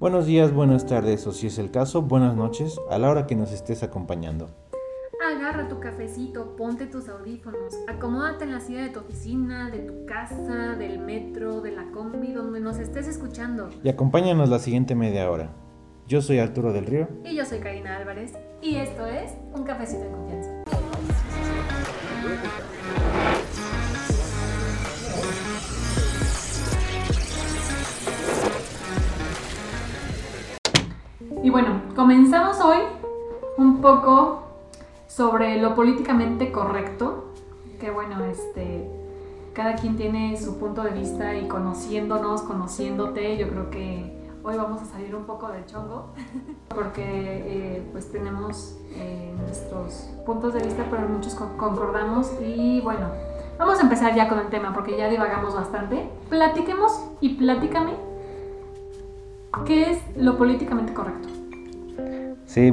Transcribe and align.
Buenos 0.00 0.26
días, 0.26 0.54
buenas 0.54 0.86
tardes 0.86 1.26
o 1.26 1.32
si 1.32 1.48
es 1.48 1.58
el 1.58 1.72
caso, 1.72 2.02
buenas 2.02 2.36
noches 2.36 2.78
a 2.88 2.98
la 2.98 3.10
hora 3.10 3.26
que 3.26 3.34
nos 3.34 3.50
estés 3.50 3.82
acompañando. 3.82 4.48
Agarra 5.28 5.66
tu 5.66 5.80
cafecito, 5.80 6.54
ponte 6.54 6.86
tus 6.86 7.08
audífonos, 7.08 7.74
acomódate 7.88 8.44
en 8.44 8.52
la 8.52 8.60
silla 8.60 8.82
de 8.82 8.90
tu 8.90 9.00
oficina, 9.00 9.70
de 9.70 9.80
tu 9.80 10.06
casa, 10.06 10.76
del 10.76 11.00
metro, 11.00 11.62
de 11.62 11.72
la 11.72 11.90
combi, 11.90 12.32
donde 12.32 12.60
nos 12.60 12.78
estés 12.78 13.08
escuchando. 13.08 13.70
Y 13.82 13.88
acompáñanos 13.88 14.48
la 14.48 14.60
siguiente 14.60 14.94
media 14.94 15.28
hora. 15.28 15.50
Yo 16.06 16.22
soy 16.22 16.38
Arturo 16.38 16.72
del 16.72 16.86
Río. 16.86 17.08
Y 17.24 17.34
yo 17.34 17.44
soy 17.44 17.58
Karina 17.58 17.96
Álvarez. 17.96 18.34
Y 18.62 18.76
esto 18.76 19.04
es 19.04 19.32
Un 19.52 19.64
Cafecito 19.64 20.04
de 20.04 20.10
Confianza. 20.12 20.50
Y 31.48 31.50
bueno, 31.50 31.80
comenzamos 31.96 32.60
hoy 32.60 32.76
un 33.56 33.80
poco 33.80 34.42
sobre 35.06 35.58
lo 35.58 35.74
políticamente 35.74 36.52
correcto, 36.52 37.32
que 37.80 37.90
bueno, 37.90 38.22
este, 38.26 38.86
cada 39.54 39.74
quien 39.76 39.96
tiene 39.96 40.38
su 40.38 40.58
punto 40.58 40.82
de 40.82 40.90
vista 40.90 41.34
y 41.36 41.48
conociéndonos, 41.48 42.42
conociéndote, 42.42 43.38
yo 43.38 43.48
creo 43.48 43.70
que 43.70 44.28
hoy 44.42 44.58
vamos 44.58 44.82
a 44.82 44.84
salir 44.84 45.16
un 45.16 45.24
poco 45.24 45.48
del 45.48 45.64
chongo, 45.64 46.10
porque 46.68 47.02
eh, 47.06 47.88
pues 47.92 48.12
tenemos 48.12 48.76
eh, 48.90 49.34
nuestros 49.40 50.10
puntos 50.26 50.52
de 50.52 50.62
vista, 50.62 50.84
pero 50.90 51.08
muchos 51.08 51.34
concordamos 51.34 52.30
y 52.46 52.82
bueno, 52.82 53.08
vamos 53.58 53.78
a 53.78 53.84
empezar 53.84 54.14
ya 54.14 54.28
con 54.28 54.38
el 54.38 54.48
tema, 54.50 54.74
porque 54.74 54.98
ya 54.98 55.08
divagamos 55.08 55.54
bastante. 55.54 56.10
Platiquemos 56.28 56.92
y 57.22 57.36
platícame 57.36 57.94
qué 59.64 59.92
es 59.92 59.98
lo 60.14 60.36
políticamente 60.36 60.92
correcto. 60.92 61.37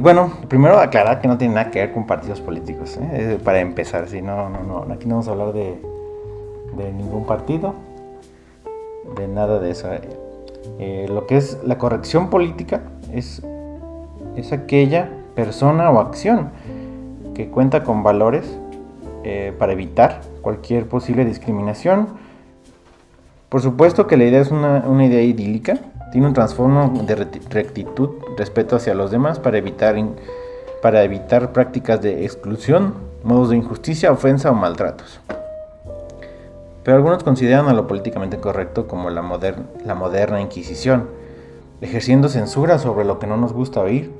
Bueno, 0.00 0.32
primero 0.48 0.80
aclarar 0.80 1.20
que 1.20 1.28
no 1.28 1.38
tiene 1.38 1.54
nada 1.54 1.70
que 1.70 1.78
ver 1.78 1.92
con 1.92 2.06
partidos 2.06 2.40
políticos, 2.40 2.98
¿eh? 3.00 3.38
para 3.44 3.60
empezar, 3.60 4.08
sí, 4.08 4.20
no, 4.20 4.48
no, 4.48 4.64
no, 4.64 4.92
aquí 4.92 5.06
no 5.06 5.14
vamos 5.14 5.28
a 5.28 5.30
hablar 5.30 5.52
de, 5.52 5.78
ningún 6.92 7.24
partido, 7.24 7.72
de 9.16 9.28
nada 9.28 9.60
de 9.60 9.70
eso. 9.70 9.88
Eh, 10.80 11.06
lo 11.08 11.28
que 11.28 11.36
es 11.36 11.58
la 11.64 11.78
corrección 11.78 12.30
política 12.30 12.80
es, 13.12 13.44
es 14.34 14.52
aquella 14.52 15.08
persona 15.36 15.88
o 15.92 16.00
acción 16.00 16.50
que 17.32 17.48
cuenta 17.48 17.84
con 17.84 18.02
valores 18.02 18.58
eh, 19.22 19.54
para 19.56 19.72
evitar 19.72 20.20
cualquier 20.42 20.88
posible 20.88 21.24
discriminación. 21.24 22.08
Por 23.48 23.60
supuesto 23.60 24.08
que 24.08 24.16
la 24.16 24.24
idea 24.24 24.40
es 24.40 24.50
una, 24.50 24.82
una 24.88 25.06
idea 25.06 25.22
idílica, 25.22 25.78
tiene 26.12 26.26
un 26.26 26.32
trasfondo 26.32 27.02
de 27.02 27.14
rectitud, 27.14 28.10
respeto 28.36 28.76
hacia 28.76 28.94
los 28.94 29.10
demás 29.10 29.38
para 29.38 29.58
evitar, 29.58 29.96
para 30.82 31.02
evitar 31.02 31.52
prácticas 31.52 32.00
de 32.00 32.24
exclusión, 32.24 32.94
modos 33.24 33.50
de 33.50 33.56
injusticia, 33.56 34.12
ofensa 34.12 34.50
o 34.50 34.54
maltratos. 34.54 35.20
Pero 36.84 36.96
algunos 36.96 37.24
consideran 37.24 37.68
a 37.68 37.74
lo 37.74 37.88
políticamente 37.88 38.38
correcto 38.38 38.86
como 38.86 39.10
la, 39.10 39.22
la 39.84 39.94
moderna 39.94 40.40
Inquisición, 40.40 41.08
ejerciendo 41.80 42.28
censura 42.28 42.78
sobre 42.78 43.04
lo 43.04 43.18
que 43.18 43.26
no 43.26 43.36
nos 43.36 43.52
gusta 43.52 43.80
oír, 43.80 44.12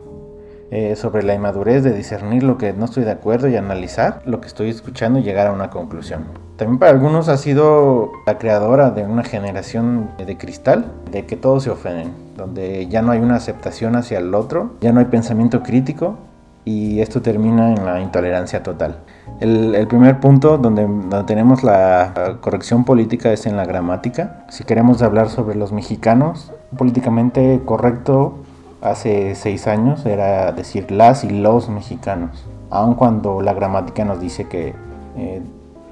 eh, 0.71 0.97
sobre 0.97 1.23
la 1.23 1.35
inmadurez 1.35 1.85
de 1.85 1.93
discernir 1.93 2.43
lo 2.43 2.59
que 2.59 2.73
no 2.73 2.87
estoy 2.87 3.05
de 3.05 3.13
acuerdo 3.13 3.47
y 3.49 3.55
analizar 3.55 4.21
lo 4.25 4.41
que 4.41 4.49
estoy 4.49 4.69
escuchando 4.69 5.21
y 5.21 5.23
llegar 5.23 5.47
a 5.47 5.53
una 5.53 5.71
conclusión. 5.71 6.25
También 6.57 6.79
para 6.79 6.91
algunos 6.91 7.29
ha 7.29 7.37
sido 7.37 8.11
la 8.27 8.37
creadora 8.39 8.91
de 8.91 9.05
una 9.05 9.23
generación 9.23 10.11
de 10.19 10.37
cristal, 10.37 10.87
de 11.13 11.25
que 11.25 11.37
todos 11.37 11.63
se 11.63 11.71
ofenden, 11.71 12.13
donde 12.37 12.89
ya 12.89 13.01
no 13.01 13.13
hay 13.13 13.21
una 13.21 13.37
aceptación 13.37 13.95
hacia 13.95 14.19
el 14.19 14.35
otro, 14.35 14.73
ya 14.81 14.93
no 14.93 14.99
hay 14.99 15.07
pensamiento 15.07 15.63
crítico 15.63 16.17
y 16.65 17.01
esto 17.01 17.23
termina 17.23 17.73
en 17.73 17.85
la 17.85 18.01
intolerancia 18.01 18.65
total. 18.65 18.99
El, 19.39 19.87
primer 19.87 20.19
punto 20.19 20.59
donde, 20.59 20.83
donde, 20.83 21.23
tenemos 21.25 21.63
la 21.63 22.39
corrección 22.41 22.85
política 22.85 23.33
es 23.33 23.47
en 23.47 23.57
la 23.57 23.65
gramática. 23.67 24.45
Si 24.49 24.65
queremos 24.65 25.01
hablar 25.03 25.29
sobre 25.29 25.55
los 25.55 25.73
mexicanos, 25.73 26.53
políticamente 26.77 27.61
correcto 27.65 28.39
hace 28.81 29.35
seis 29.35 29.67
años 29.67 30.05
era 30.07 30.53
decir 30.53 30.91
las 30.91 31.25
y 31.25 31.31
los 31.31 31.69
mexicanos, 31.69 32.47
aun 32.71 32.95
cuando 32.95 33.41
la 33.41 33.53
gramática 33.55 34.05
nos 34.05 34.21
dice 34.21 34.49
que 34.49 34.75
eh, 35.17 35.43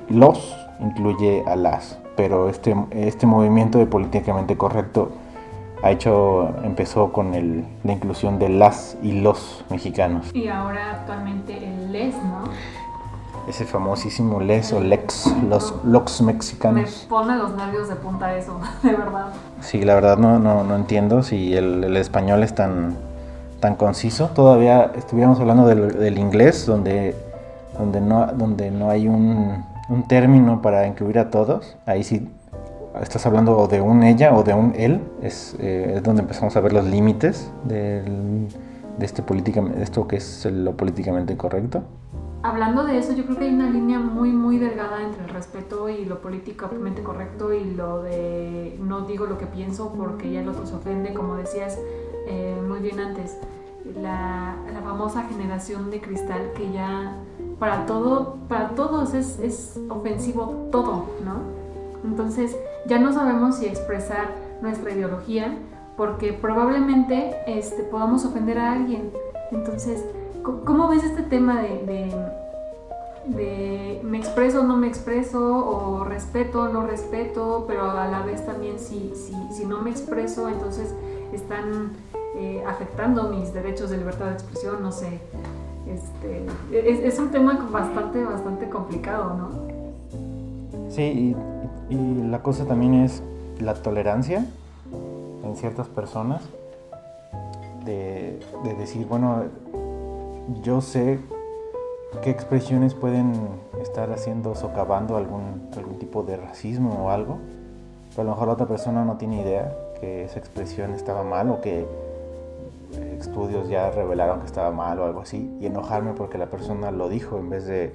los 0.09 0.57
incluye 0.81 1.43
a 1.47 1.57
las, 1.57 1.99
pero 2.17 2.49
este, 2.49 2.75
este 2.91 3.27
movimiento 3.27 3.79
de 3.79 3.87
políticamente 3.87 4.57
correcto 4.57 5.13
ha 5.83 5.91
hecho, 5.91 6.49
empezó 6.65 7.13
con 7.13 7.33
la 7.85 7.93
inclusión 7.93 8.39
de 8.39 8.49
las 8.49 8.97
y 9.03 9.21
los 9.21 9.65
mexicanos. 9.69 10.31
Y 10.35 10.49
ahora 10.49 10.93
actualmente 10.93 11.59
el 11.59 11.93
les, 11.93 12.15
¿no? 12.15 12.45
Ese 13.49 13.65
famosísimo 13.65 14.41
les 14.41 14.73
o 14.73 14.81
lex, 14.81 15.33
los 15.49 15.75
lox 15.85 16.23
mexicanos. 16.23 17.01
Me 17.03 17.09
pone 17.09 17.37
los 17.37 17.55
nervios 17.55 17.89
de 17.89 17.97
punta 17.97 18.37
eso, 18.37 18.59
de 18.83 18.93
verdad. 18.93 19.27
Sí, 19.61 19.83
la 19.83 19.95
verdad 19.95 20.17
no, 20.17 20.39
no, 20.39 20.65
no 20.65 20.77
entiendo 20.77 21.23
si 21.23 21.55
el, 21.55 21.97
español 21.97 22.43
es 22.43 22.55
tan, 22.55 22.97
tan 23.61 23.77
conciso. 23.77 24.29
Todavía 24.29 24.93
estuviéramos 24.97 25.41
hablando 25.41 25.67
del, 25.67 26.19
inglés, 26.19 26.67
donde, 26.67 27.15
donde, 27.79 28.01
no, 28.01 28.27
donde 28.27 28.71
no 28.71 28.91
hay 28.91 29.09
un, 29.09 29.65
un, 29.89 30.09
término 30.09 30.63
para 30.63 30.87
incluir 30.87 31.19
a 31.19 31.31
todos. 31.31 31.77
Ahí 31.87 32.03
sí 32.03 32.29
estás 33.01 33.27
hablando 33.27 33.67
de 33.67 33.81
un 33.81 34.03
ella 34.05 34.35
o 34.35 34.43
de 34.43 34.55
un 34.55 34.73
él. 34.77 35.01
Es, 35.23 35.57
eh, 35.61 35.95
es 35.97 36.03
donde 36.03 36.23
empezamos 36.23 36.57
a 36.57 36.61
ver 36.61 36.73
los 36.73 36.85
límites 36.85 37.51
de, 37.65 38.03
este 39.01 39.23
de 39.23 39.83
esto 39.83 40.09
que 40.09 40.17
es 40.17 40.47
lo 40.47 40.77
políticamente 40.77 41.37
correcto 41.37 41.83
hablando 42.45 42.85
de 42.85 42.99
eso, 42.99 43.15
yo 43.15 43.25
creo 43.25 43.39
que 43.39 43.45
hay 43.47 43.55
una 43.55 43.71
línea 43.71 43.99
muy, 43.99 44.31
muy 44.31 44.59
delgada 44.59 45.03
entre 45.03 45.25
el 45.25 45.31
respeto 45.31 45.89
y 45.89 46.05
lo 46.05 46.21
políticamente 46.21 47.03
correcto 47.03 47.55
y 47.55 47.65
lo 47.65 48.03
de 48.03 48.79
no 48.81 49.07
digo 49.07 49.25
lo 49.25 49.39
que 49.39 49.47
pienso 49.47 49.95
porque 49.97 50.31
ya 50.31 50.43
el 50.43 50.49
otro 50.51 50.67
se 50.67 50.75
ofende, 50.75 51.15
como 51.15 51.37
decías 51.37 51.79
eh, 52.27 52.55
muy 52.69 52.81
bien 52.81 53.01
antes. 53.01 53.39
La, 54.01 54.57
famosa 54.85 55.23
generación 55.23 55.91
de 55.91 56.01
cristal 56.01 56.53
que 56.55 56.71
ya 56.71 57.17
para 57.59 57.87
todo, 57.87 58.37
para 58.49 58.69
todos 58.71 59.15
es, 59.15 59.41
es 59.41 59.81
ofensivo 59.89 60.69
todo, 60.71 61.07
¿no? 61.25 61.39
Entonces 62.05 62.55
ya 62.87 62.99
no 62.99 63.13
sabemos 63.13 63.57
si 63.57 63.67
expresar 63.67 64.29
nuestra 64.61 64.93
ideología 64.93 65.57
porque 65.97 66.35
probablemente 66.35 67.35
este, 67.47 67.83
podamos 67.83 68.25
ofender 68.27 68.59
a 68.59 68.73
alguien. 68.73 69.11
Entonces, 69.51 70.05
¿Cómo 70.45 70.89
ves 70.89 71.05
este 71.05 71.23
tema 71.23 71.63
de, 71.63 72.13
de, 73.25 74.01
me 74.03 74.19
expreso 74.19 74.61
o 74.61 74.65
no 74.65 74.77
me 74.77 74.87
expreso, 74.87 75.41
o 75.41 76.05
respeto 76.05 76.65
o 76.65 76.69
no 76.69 76.87
respeto, 76.87 77.65
pero 77.67 77.91
a 77.91 78.07
la 78.07 78.23
vez 78.23 78.45
también 78.45 78.79
si, 78.79 79.15
si, 79.15 79.35
si 79.51 79.65
no 79.65 79.81
me 79.81 79.91
expreso, 79.91 80.47
entonces 80.51 80.95
están 81.33 81.93
eh, 82.37 82.63
afectando 82.69 83.31
mis 83.31 83.55
derechos 83.55 83.89
de 83.89 83.97
libertad 83.97 84.27
de 84.27 84.33
expresión, 84.33 84.83
no 84.83 84.93
sé. 84.93 85.19
Este, 85.87 86.45
es, 87.07 87.19
un 87.19 87.31
tema 87.31 87.67
bastante, 87.73 88.23
bastante 88.23 88.69
complicado, 88.69 89.35
¿no? 89.35 90.91
Sí, 90.91 91.35
y, 91.89 91.95
la 92.29 92.43
cosa 92.43 92.67
también 92.67 92.95
es 92.95 93.23
la 93.61 93.75
tolerancia 93.75 94.45
en 95.45 95.57
ciertas 95.57 95.87
personas 95.89 96.43
de 97.85 98.41
decir, 98.79 99.07
bueno, 99.07 99.45
yo 100.63 100.81
sé 100.81 101.19
qué 102.23 102.31
expresiones 102.31 102.95
pueden 102.95 103.33
estar 103.81 104.11
haciendo, 104.11 104.55
socavando 104.55 105.17
algún, 105.17 105.69
algún 105.77 105.99
tipo 105.99 106.23
de 106.23 106.37
racismo 106.37 107.05
o 107.05 107.11
algo, 107.11 107.39
pero 108.11 108.23
a 108.23 108.25
lo 108.25 108.31
mejor 108.33 108.49
la 108.49 108.55
otra 108.55 108.67
persona 108.67 109.05
no 109.05 109.17
tiene 109.17 109.43
idea 109.43 109.73
que 110.01 110.25
esa 110.25 110.39
expresión 110.39 110.93
estaba 110.93 111.23
mal 111.23 111.51
o 111.51 111.61
que 111.61 111.87
estudios 113.19 113.69
ya 113.69 113.91
revelaron 113.91 114.41
que 114.41 114.47
estaba 114.47 114.71
mal 114.71 114.99
o 114.99 115.05
algo 115.05 115.21
así, 115.21 115.51
y 115.61 115.67
enojarme 115.67 116.13
porque 116.13 116.39
la 116.39 116.47
persona 116.47 116.91
lo 116.91 117.09
dijo 117.09 117.39
en 117.39 117.51
vez 117.51 117.67
de 117.67 117.93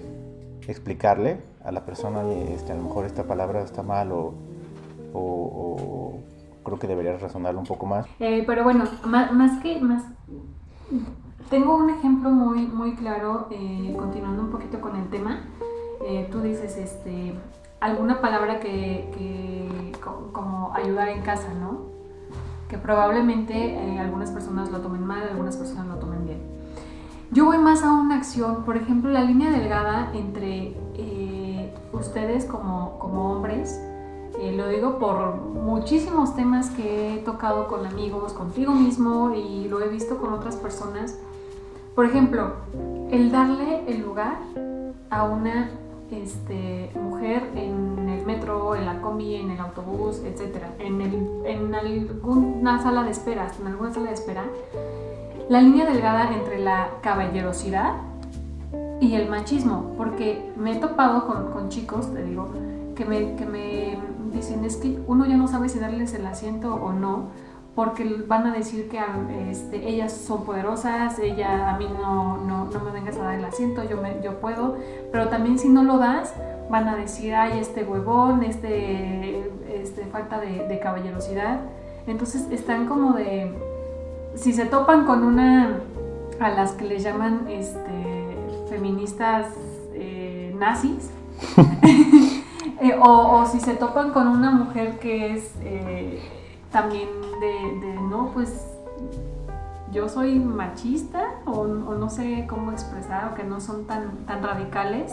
explicarle 0.67 1.37
a 1.63 1.71
la 1.71 1.85
persona, 1.85 2.23
este, 2.49 2.71
a 2.71 2.75
lo 2.75 2.83
mejor 2.83 3.05
esta 3.05 3.23
palabra 3.23 3.61
está 3.61 3.83
mal 3.83 4.11
o, 4.11 4.33
creo 6.63 6.77
que 6.77 6.87
deberías 6.87 7.19
razonarlo 7.21 7.61
un 7.61 7.65
poco 7.65 7.85
más. 7.87 8.05
Eh, 8.19 8.43
pero 8.45 8.63
bueno, 8.63 8.83
más, 9.05 9.31
más 9.31 9.59
que 9.63 9.79
más 9.79 10.03
tengo 11.49 11.75
un 11.75 11.89
ejemplo 11.89 12.29
muy, 12.29 12.67
muy 12.67 12.95
claro, 12.95 13.47
eh, 13.49 13.95
continuando 13.97 14.43
un 14.43 14.49
poquito 14.49 14.79
con 14.79 14.95
el 14.95 15.09
tema. 15.09 15.41
Eh, 16.05 16.27
tú 16.31 16.41
dices, 16.41 16.77
este, 16.77 17.33
alguna 17.79 18.21
palabra 18.21 18.59
que, 18.59 19.91
como 20.31 20.73
ayudar 20.73 21.09
en 21.09 21.21
casa, 21.21 21.53
¿no? 21.53 21.89
Que 22.69 22.77
probablemente 22.77 23.53
eh, 23.53 23.99
algunas 23.99 24.31
personas 24.31 24.71
lo 24.71 24.79
tomen 24.79 25.03
mal, 25.03 25.23
algunas 25.23 25.57
personas 25.57 25.87
lo 25.87 25.95
tomen 25.95 26.25
bien. 26.25 26.41
Yo 27.31 27.45
voy 27.45 27.57
más 27.57 27.83
a 27.83 27.91
una 27.91 28.15
acción, 28.15 28.63
por 28.63 28.77
ejemplo, 28.77 29.11
la 29.11 29.21
línea 29.21 29.51
delgada 29.51 30.11
entre 30.13 30.75
ustedes 31.91 32.45
como, 32.45 32.97
como 32.99 33.31
hombres 33.31 33.79
Eh, 34.41 34.53
lo 34.55 34.69
digo 34.69 34.99
por 34.99 35.35
muchísimos 35.35 36.33
temas 36.33 36.69
que 36.69 37.15
he 37.15 37.17
tocado 37.17 37.67
con 37.67 37.85
amigos, 37.85 38.31
contigo 38.31 38.73
mismo 38.73 39.33
y 39.35 39.67
lo 39.67 39.81
he 39.81 39.89
visto 39.89 40.17
con 40.17 40.31
otras 40.31 40.55
personas. 40.55 41.17
Por 41.99 42.05
ejemplo, 42.05 42.53
el 43.11 43.29
darle 43.29 43.83
el 43.85 43.99
lugar 43.99 44.37
a 45.09 45.25
una 45.25 45.69
este, 46.09 46.89
mujer 46.95 47.51
en 47.55 48.07
el 48.07 48.25
metro, 48.25 48.73
en 48.77 48.85
la 48.85 49.01
combi, 49.01 49.35
en 49.35 49.51
el 49.51 49.59
autobús, 49.59 50.21
etc. 50.23 50.63
En, 50.79 51.01
en 51.45 51.75
alguna 51.75 52.81
sala 52.81 53.03
de 53.03 53.11
espera, 53.11 53.51
en 53.59 53.67
alguna 53.67 53.93
sala 53.93 54.07
de 54.07 54.13
espera, 54.13 54.45
la 55.49 55.59
línea 55.59 55.85
delgada 55.85 56.33
entre 56.33 56.59
la 56.59 56.87
caballerosidad 57.01 57.97
y 59.01 59.15
el 59.15 59.29
machismo, 59.29 59.93
porque 59.97 60.53
me 60.55 60.71
he 60.71 60.75
topado 60.77 61.27
con, 61.27 61.51
con 61.51 61.67
chicos, 61.67 62.13
te 62.13 62.23
digo, 62.23 62.47
que 62.95 63.03
me, 63.03 63.35
que 63.35 63.45
me 63.45 63.97
dicen 64.33 64.63
es 64.63 64.77
que 64.77 64.97
uno 65.05 65.25
ya 65.25 65.35
no 65.35 65.49
sabe 65.49 65.67
si 65.67 65.79
darles 65.79 66.13
el 66.13 66.25
asiento 66.25 66.75
o 66.75 66.93
no, 66.93 67.31
porque 67.75 68.23
van 68.27 68.45
a 68.47 68.53
decir 68.53 68.89
que 68.89 68.99
este, 69.49 69.87
ellas 69.87 70.11
son 70.11 70.43
poderosas, 70.43 71.17
ella 71.19 71.69
a 71.69 71.77
mí 71.77 71.87
no, 71.87 72.37
no, 72.37 72.65
no, 72.65 72.79
me 72.81 72.91
vengas 72.91 73.17
a 73.17 73.23
dar 73.23 73.35
el 73.35 73.45
asiento, 73.45 73.83
yo, 73.83 74.01
me, 74.01 74.21
yo 74.23 74.39
puedo, 74.39 74.77
pero 75.11 75.29
también 75.29 75.57
si 75.57 75.69
no 75.69 75.83
lo 75.83 75.97
das, 75.97 76.33
van 76.69 76.87
a 76.87 76.95
decir, 76.95 77.33
ay, 77.33 77.59
este 77.59 77.83
huevón, 77.83 78.43
este, 78.43 79.49
este 79.67 80.05
falta 80.05 80.39
de, 80.39 80.79
caballerosidad. 80.79 81.59
Entonces 82.07 82.47
están 82.51 82.87
como 82.87 83.13
de, 83.13 83.51
si 84.35 84.53
se 84.53 84.65
topan 84.65 85.05
con 85.05 85.23
una, 85.23 85.79
a 86.39 86.49
las 86.49 86.73
que 86.73 86.85
les 86.85 87.03
llaman 87.03 87.47
este, 87.49 88.35
feministas 88.69 89.47
eh, 89.93 90.55
nazis, 90.57 91.09
eh, 92.81 92.97
o, 93.01 93.45
si 93.45 93.59
se 93.59 93.73
topan 93.73 94.11
con 94.11 94.27
una 94.27 94.51
mujer 94.51 94.99
que 94.99 95.33
es 95.33 95.51
eh, 95.63 96.21
también 96.71 97.09
de, 97.39 97.95
no, 98.01 98.31
pues 98.33 98.65
yo 99.91 100.07
soy 100.07 100.39
machista 100.39 101.35
o, 101.45 101.65
no 101.65 102.09
sé 102.09 102.45
cómo 102.47 102.71
expresar 102.71 103.31
o 103.31 103.35
que 103.35 103.43
no 103.43 103.59
son 103.59 103.85
tan, 103.87 104.25
tan 104.25 104.43
radicales 104.43 105.11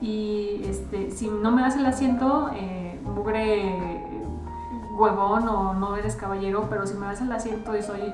y 0.00 0.62
este, 0.64 1.10
si 1.10 1.28
no 1.28 1.50
me 1.50 1.62
das 1.62 1.76
el 1.76 1.86
asiento, 1.86 2.50
eh, 2.54 3.00
mugre 3.04 4.08
huevón 4.96 5.48
o 5.48 5.74
no 5.74 5.96
eres 5.96 6.16
caballero, 6.16 6.66
pero 6.68 6.86
si 6.86 6.94
me 6.94 7.06
das 7.06 7.20
el 7.20 7.30
asiento 7.32 7.76
y 7.76 7.82
soy 7.82 8.12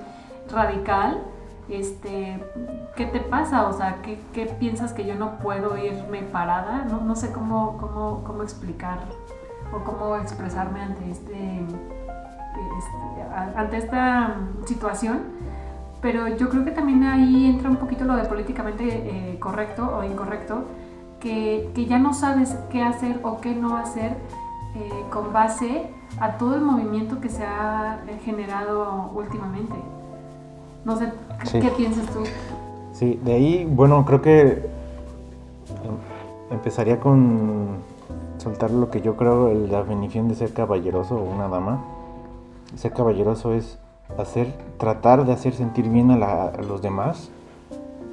radical, 0.50 1.22
este, 1.68 2.44
¿qué 2.94 3.06
te 3.06 3.20
pasa? 3.20 3.66
O 3.68 3.72
sea, 3.72 4.02
¿qué, 4.02 4.20
¿qué, 4.34 4.46
piensas 4.46 4.92
que 4.92 5.06
yo 5.06 5.14
no 5.14 5.38
puedo 5.38 5.76
irme 5.78 6.22
parada? 6.22 6.84
No, 6.84 7.00
no 7.00 7.16
sé 7.16 7.32
cómo, 7.32 7.78
cómo, 7.78 8.22
cómo, 8.24 8.42
explicar 8.42 8.98
o 9.72 9.82
cómo 9.82 10.16
expresarme 10.16 10.82
ante, 10.82 11.10
este, 11.10 11.64
este 12.78 13.04
ante 13.56 13.76
esta 13.76 14.36
situación, 14.64 15.20
pero 16.00 16.28
yo 16.28 16.48
creo 16.48 16.64
que 16.64 16.70
también 16.70 17.02
ahí 17.04 17.46
entra 17.46 17.70
un 17.70 17.76
poquito 17.76 18.04
lo 18.04 18.16
de 18.16 18.24
políticamente 18.24 18.84
eh, 18.86 19.38
correcto 19.38 19.98
o 19.98 20.04
incorrecto, 20.04 20.64
que, 21.20 21.70
que, 21.74 21.86
ya 21.86 21.98
no 21.98 22.12
sabes 22.12 22.56
qué 22.70 22.82
hacer 22.82 23.18
o 23.22 23.40
qué 23.40 23.54
no 23.54 23.76
hacer 23.76 24.12
eh, 24.76 25.04
con 25.10 25.32
base 25.32 25.86
a 26.20 26.32
todo 26.36 26.56
el 26.56 26.60
movimiento 26.60 27.20
que 27.20 27.28
se 27.28 27.44
ha 27.44 28.00
generado 28.24 29.10
últimamente. 29.14 29.74
No 30.84 30.96
sé, 30.96 31.10
¿qué 31.50 31.70
piensas 31.70 32.06
tú? 32.06 32.20
Sí, 32.92 33.18
de 33.24 33.32
ahí, 33.32 33.64
bueno, 33.64 34.04
creo 34.04 34.20
que 34.20 34.40
em, 34.40 35.96
empezaría 36.50 37.00
con 37.00 37.78
soltar 38.36 38.70
lo 38.70 38.90
que 38.90 39.00
yo 39.00 39.16
creo 39.16 39.52
la 39.54 39.78
definición 39.78 40.28
de 40.28 40.34
ser 40.34 40.52
caballeroso 40.52 41.16
o 41.16 41.24
una 41.24 41.48
dama. 41.48 41.93
Ser 42.76 42.92
caballeroso 42.92 43.52
es 43.54 43.78
hacer, 44.18 44.52
tratar 44.78 45.24
de 45.24 45.32
hacer 45.32 45.54
sentir 45.54 45.88
bien 45.88 46.10
a, 46.10 46.52
los 46.68 46.82
demás 46.82 47.30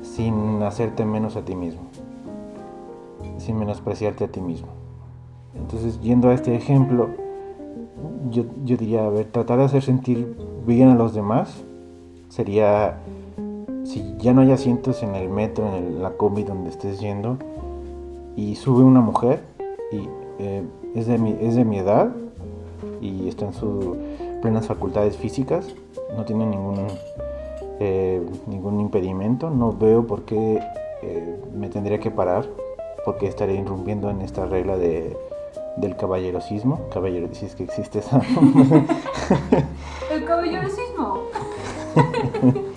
sin 0.02 0.62
hacerte 0.64 1.06
menos 1.06 1.36
a 1.36 1.42
ti 1.44 1.56
mismo, 1.56 1.82
sin 3.38 3.58
menospreciarte 3.58 4.24
a 4.24 4.28
ti 4.28 4.42
mismo. 4.42 4.70
Entonces, 5.56 6.00
yendo 6.02 6.30
a 6.30 6.34
este 6.34 6.56
ejemplo, 6.56 7.10
yo, 8.30 8.44
diría, 8.64 9.06
a 9.06 9.10
ver, 9.10 9.26
tratar 9.26 9.60
de 9.60 9.66
hacer 9.66 9.84
sentir 9.84 10.36
bien 10.66 10.90
a 10.90 10.96
los 10.96 11.14
demás 11.14 11.64
sería 12.30 12.98
si 13.84 14.16
ya 14.18 14.34
no 14.34 14.42
hay 14.42 14.52
asientos 14.52 15.04
en 15.04 15.16
el 15.16 15.30
metro, 15.30 15.76
en 15.76 16.02
la 16.02 16.12
combi 16.12 16.44
donde 16.44 16.70
estés 16.70 17.00
yendo, 17.00 17.38
y 18.36 18.56
sube 18.56 18.84
una 18.84 19.02
mujer 19.02 19.44
y 19.92 20.08
eh, 20.40 20.64
es, 20.96 21.08
de 21.08 21.18
mi, 21.18 21.36
es 21.42 21.56
de 21.56 21.66
mi 21.66 21.80
edad 21.80 22.12
y 23.02 23.28
está 23.28 23.46
en 23.46 23.54
sus 23.54 23.98
plenas 24.42 24.68
facultades 24.68 25.18
físicas, 25.18 25.68
no 26.16 26.26
tiene 26.26 26.46
ningún, 26.46 26.88
eh, 27.80 28.22
ningún 28.48 28.80
impedimento, 28.80 29.50
no 29.50 29.72
veo 29.72 30.06
por 30.06 30.24
qué 30.24 30.60
eh, 31.02 31.40
me 31.56 31.70
tendría 31.70 32.00
que 32.00 32.12
parar, 32.12 32.46
porque 33.06 33.28
estaría 33.28 33.60
irrumpiendo 33.60 34.10
en 34.10 34.22
esta 34.22 34.46
regla 34.46 34.78
de, 34.78 35.16
del 35.78 35.96
caballerosismo, 35.96 36.90
caballero, 36.92 37.30
si 37.32 37.46
es 37.46 37.56
que 37.56 37.64
existe 37.64 38.00
esa... 38.00 38.22
el 40.12 40.26
caballerosismo. 40.26 41.20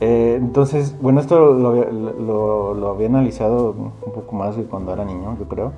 Eh, 0.00 0.34
entonces, 0.36 0.94
bueno, 1.00 1.20
esto 1.20 1.54
lo, 1.54 2.90
había 2.90 3.06
analizado 3.06 3.70
un 3.70 4.12
poco 4.12 4.36
más 4.36 4.54
de 4.54 4.64
cuando 4.64 4.92
era 4.92 5.02
niño, 5.02 5.34
yo 5.38 5.48
creo. 5.48 5.72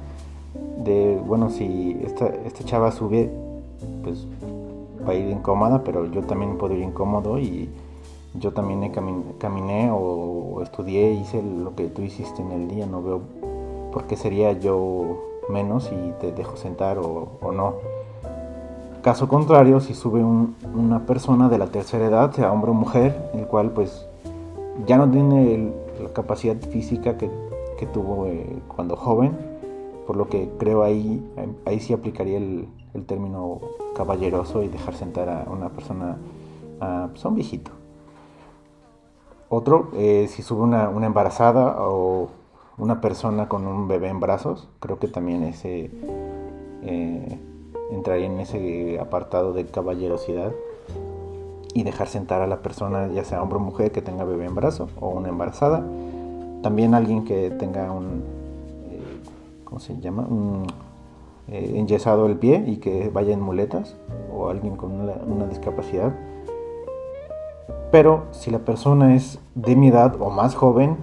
De, 0.82 1.20
bueno, 1.24 1.48
si 1.50 1.96
esta, 2.02 2.26
esta 2.26 2.64
chava 2.64 2.90
sube, 2.90 3.30
pues 4.02 4.26
va 5.06 5.12
a 5.12 5.14
ir 5.14 5.30
incómoda, 5.30 5.82
pero 5.84 6.06
yo 6.06 6.22
también 6.22 6.58
puedo 6.58 6.74
ir 6.74 6.82
incómodo 6.82 7.38
y 7.38 7.68
yo 8.34 8.52
también 8.52 8.92
caminé 9.38 9.90
o, 9.92 10.60
estudié, 10.62 11.12
hice 11.12 11.42
lo 11.42 11.74
que 11.74 11.86
tú 11.86 12.02
hiciste 12.02 12.42
en 12.42 12.52
el 12.52 12.68
día, 12.68 12.86
no 12.86 13.02
veo 13.02 13.20
por 13.92 14.04
qué 14.04 14.16
sería 14.16 14.52
yo 14.52 15.18
menos 15.48 15.90
y 15.92 16.12
te 16.20 16.32
dejo 16.32 16.56
sentar 16.56 16.98
o, 16.98 17.28
o 17.40 17.52
no. 17.52 17.74
Caso 19.02 19.28
contrario, 19.28 19.78
si 19.80 19.94
sube 19.94 20.22
una 20.22 21.06
persona 21.06 21.48
de 21.48 21.58
la 21.58 21.68
tercera 21.68 22.06
edad, 22.06 22.32
sea 22.32 22.52
hombre 22.52 22.72
o 22.72 22.74
mujer, 22.74 23.30
el 23.34 23.46
cual 23.46 23.70
pues 23.70 24.06
ya 24.84 24.96
no 24.96 25.08
tiene 25.08 25.72
la 26.02 26.08
capacidad 26.10 26.56
física 26.56 27.16
que, 27.16 27.30
tuvo 27.92 28.26
eh, 28.26 28.58
cuando 28.74 28.96
joven, 28.96 29.36
por 30.06 30.16
lo 30.16 30.28
que 30.28 30.50
creo 30.58 30.82
ahí, 30.82 31.24
ahí 31.64 31.78
sí 31.78 31.92
aplicaría 31.92 32.38
el, 32.38 32.66
término 33.04 33.60
caballeroso 33.94 34.62
y 34.62 34.68
dejar 34.68 34.94
sentar 34.94 35.28
a 35.28 35.46
una 35.50 35.68
persona, 35.68 36.16
a 36.80 37.08
pues, 37.10 37.24
un 37.24 37.34
viejito. 37.34 37.70
Otro, 39.48 39.90
eh, 39.94 40.26
si 40.28 40.42
sube 40.42 40.62
una, 40.62 40.90
embarazada 41.06 41.76
o 41.86 42.28
una 42.78 43.00
persona 43.00 43.48
con 43.48 43.66
un 43.66 43.86
bebé 43.88 44.08
en 44.08 44.20
brazos, 44.20 44.68
creo 44.80 44.98
que 44.98 45.08
también 45.08 45.44
ese... 45.44 45.90
Eh, 46.82 47.38
entraría 47.90 48.26
en 48.26 48.40
ese 48.40 48.98
apartado 49.00 49.52
de 49.52 49.66
caballerosidad 49.66 50.52
y 51.74 51.82
dejar 51.82 52.08
sentar 52.08 52.40
a 52.40 52.46
la 52.46 52.62
persona, 52.62 53.08
ya 53.08 53.24
sea 53.24 53.42
hombre 53.42 53.58
o 53.58 53.60
mujer, 53.60 53.92
que 53.92 54.02
tenga 54.02 54.24
bebé 54.24 54.46
en 54.46 54.54
brazo 54.54 54.88
o 54.98 55.10
una 55.10 55.28
embarazada. 55.28 55.84
También 56.62 56.94
alguien 56.94 57.24
que 57.24 57.50
tenga 57.50 57.92
un, 57.92 58.24
eh, 58.90 59.00
¿cómo 59.64 59.78
se 59.78 59.98
llama? 60.00 60.22
Un 60.22 60.66
eh, 61.48 61.72
enyesado 61.76 62.26
el 62.26 62.36
pie 62.36 62.64
y 62.66 62.76
que 62.78 63.08
vaya 63.08 63.32
en 63.32 63.40
muletas 63.40 63.96
o 64.34 64.48
alguien 64.48 64.76
con 64.76 64.92
una, 64.92 65.14
una 65.26 65.46
discapacidad. 65.46 66.14
Pero 67.90 68.24
si 68.32 68.50
la 68.50 68.58
persona 68.60 69.14
es 69.14 69.38
de 69.54 69.76
mi 69.76 69.88
edad 69.88 70.20
o 70.20 70.30
más 70.30 70.54
joven, 70.54 70.96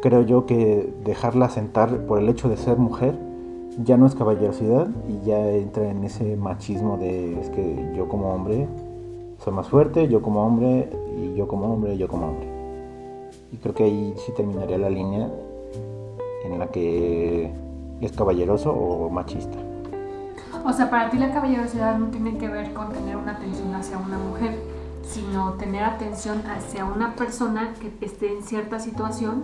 creo 0.00 0.22
yo 0.22 0.46
que 0.46 0.92
dejarla 1.04 1.48
sentar 1.48 2.06
por 2.06 2.18
el 2.18 2.28
hecho 2.28 2.48
de 2.48 2.56
ser 2.56 2.78
mujer 2.78 3.16
ya 3.78 3.96
no 3.96 4.06
es 4.06 4.14
caballerosidad 4.14 4.88
y 5.08 5.26
ya 5.26 5.50
entra 5.50 5.90
en 5.90 6.04
ese 6.04 6.36
machismo 6.36 6.98
de 6.98 7.40
es 7.40 7.48
que 7.50 7.92
yo 7.96 8.08
como 8.08 8.32
hombre 8.32 8.68
soy 9.38 9.52
más 9.52 9.68
fuerte, 9.68 10.08
yo 10.08 10.22
como 10.22 10.46
hombre 10.46 10.88
y 11.16 11.34
yo 11.34 11.48
como 11.48 11.72
hombre, 11.72 11.96
yo 11.96 12.06
como 12.06 12.28
hombre. 12.28 12.46
Y 13.50 13.56
creo 13.56 13.74
que 13.74 13.84
ahí 13.84 14.14
sí 14.18 14.32
terminaría 14.36 14.78
la 14.78 14.90
línea 14.90 15.28
en 16.44 16.58
la 16.58 16.68
que 16.68 17.50
es 18.06 18.12
caballeroso 18.12 18.72
o 18.72 19.08
machista. 19.10 19.58
O 20.64 20.72
sea, 20.72 20.90
para 20.90 21.10
ti 21.10 21.18
la 21.18 21.32
caballerosidad 21.32 21.98
no 21.98 22.06
tiene 22.08 22.38
que 22.38 22.48
ver 22.48 22.72
con 22.72 22.92
tener 22.92 23.16
una 23.16 23.32
atención 23.32 23.74
hacia 23.74 23.98
una 23.98 24.18
mujer, 24.18 24.56
sino 25.02 25.54
tener 25.54 25.82
atención 25.82 26.42
hacia 26.46 26.84
una 26.84 27.14
persona 27.16 27.74
que 27.80 28.04
esté 28.04 28.32
en 28.32 28.42
cierta 28.42 28.78
situación 28.78 29.42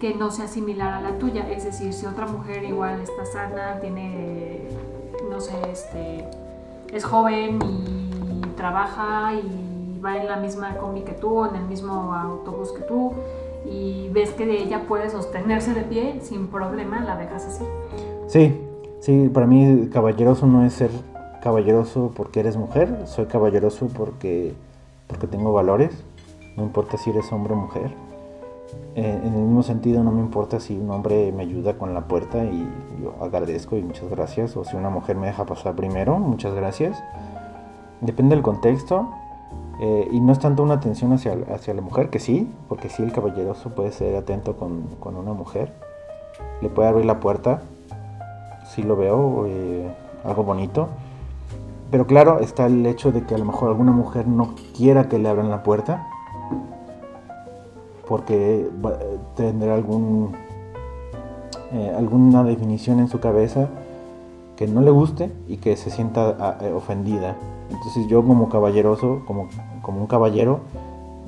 que 0.00 0.14
no 0.14 0.30
sea 0.30 0.46
similar 0.46 0.94
a 0.94 1.00
la 1.00 1.18
tuya. 1.18 1.50
Es 1.50 1.64
decir, 1.64 1.92
si 1.92 2.06
otra 2.06 2.26
mujer 2.26 2.64
igual 2.64 3.00
está 3.00 3.26
sana, 3.26 3.80
tiene, 3.80 4.68
no 5.28 5.40
sé, 5.40 5.54
este, 5.70 6.24
es 6.92 7.04
joven 7.04 7.58
y 7.62 8.40
trabaja 8.56 9.34
y 9.34 10.00
va 10.04 10.16
en 10.16 10.28
la 10.28 10.36
misma 10.36 10.76
combi 10.76 11.02
que 11.02 11.12
tú, 11.12 11.44
en 11.44 11.56
el 11.56 11.64
mismo 11.64 12.14
autobús 12.14 12.72
que 12.72 12.82
tú, 12.82 13.12
y 13.66 14.08
ves 14.12 14.30
que 14.30 14.46
de 14.46 14.62
ella 14.62 14.86
puede 14.86 15.10
sostenerse 15.10 15.74
de 15.74 15.82
pie 15.82 16.20
sin 16.22 16.48
problema, 16.48 17.00
la 17.00 17.16
dejas 17.16 17.46
así. 17.46 17.64
Sí, 18.26 18.54
Sí, 19.00 19.30
para 19.32 19.46
mí 19.46 19.88
caballeroso 19.92 20.46
no 20.46 20.64
es 20.64 20.72
ser 20.72 20.90
caballeroso 21.40 22.12
porque 22.16 22.40
eres 22.40 22.56
mujer, 22.56 23.06
soy 23.06 23.26
caballeroso 23.26 23.86
porque, 23.86 24.54
porque 25.06 25.28
tengo 25.28 25.52
valores, 25.52 26.04
no 26.56 26.64
importa 26.64 26.98
si 26.98 27.10
eres 27.10 27.30
hombre 27.32 27.52
o 27.54 27.56
mujer. 27.56 27.92
Eh, 28.96 29.20
en 29.24 29.34
el 29.34 29.40
mismo 29.40 29.62
sentido, 29.62 30.02
no 30.02 30.10
me 30.10 30.20
importa 30.20 30.58
si 30.58 30.76
un 30.76 30.90
hombre 30.90 31.32
me 31.32 31.44
ayuda 31.44 31.78
con 31.78 31.94
la 31.94 32.02
puerta 32.08 32.44
y 32.44 32.68
yo 33.00 33.14
agradezco 33.24 33.76
y 33.76 33.82
muchas 33.82 34.10
gracias, 34.10 34.56
o 34.56 34.64
si 34.64 34.76
una 34.76 34.90
mujer 34.90 35.16
me 35.16 35.28
deja 35.28 35.46
pasar 35.46 35.76
primero, 35.76 36.18
muchas 36.18 36.52
gracias. 36.54 37.02
Depende 38.00 38.34
del 38.34 38.42
contexto. 38.42 39.08
Eh, 39.80 40.08
y 40.10 40.20
no 40.20 40.32
es 40.32 40.40
tanto 40.40 40.62
una 40.62 40.74
atención 40.74 41.12
hacia, 41.12 41.36
hacia 41.54 41.72
la 41.72 41.82
mujer, 41.82 42.10
que 42.10 42.18
sí, 42.18 42.50
porque 42.68 42.88
sí 42.88 43.02
el 43.02 43.12
caballeroso 43.12 43.70
puede 43.70 43.92
ser 43.92 44.16
atento 44.16 44.56
con, 44.56 44.82
con 44.98 45.16
una 45.16 45.32
mujer, 45.32 45.72
le 46.60 46.68
puede 46.68 46.88
abrir 46.88 47.04
la 47.04 47.20
puerta, 47.20 47.62
sí 48.68 48.82
lo 48.82 48.96
veo, 48.96 49.46
eh, 49.46 49.88
algo 50.24 50.42
bonito. 50.42 50.88
Pero 51.90 52.06
claro, 52.06 52.40
está 52.40 52.66
el 52.66 52.84
hecho 52.86 53.12
de 53.12 53.24
que 53.24 53.34
a 53.34 53.38
lo 53.38 53.44
mejor 53.44 53.70
alguna 53.70 53.92
mujer 53.92 54.26
no 54.26 54.54
quiera 54.76 55.08
que 55.08 55.18
le 55.18 55.28
abran 55.28 55.48
la 55.48 55.62
puerta, 55.62 56.06
porque 58.06 58.68
tendrá 59.36 59.74
algún, 59.74 60.34
eh, 61.72 61.94
alguna 61.96 62.42
definición 62.42 63.00
en 63.00 63.08
su 63.08 63.20
cabeza 63.20 63.68
que 64.56 64.66
no 64.66 64.80
le 64.80 64.90
guste 64.90 65.30
y 65.46 65.58
que 65.58 65.76
se 65.76 65.90
sienta 65.90 66.36
ah, 66.40 66.58
ofendida. 66.74 67.36
Entonces 67.70 68.06
yo 68.06 68.24
como 68.24 68.48
caballeroso, 68.48 69.22
como, 69.26 69.48
como 69.82 70.00
un 70.00 70.06
caballero, 70.06 70.60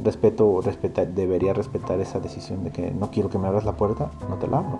respeto, 0.02 0.60
respeta, 0.62 1.04
debería 1.04 1.52
respetar 1.52 2.00
esa 2.00 2.20
decisión 2.20 2.64
de 2.64 2.70
que 2.70 2.90
no 2.90 3.10
quiero 3.10 3.28
que 3.28 3.38
me 3.38 3.46
abras 3.46 3.64
la 3.64 3.72
puerta, 3.72 4.10
no 4.28 4.36
te 4.36 4.46
la 4.46 4.58
abro. 4.58 4.78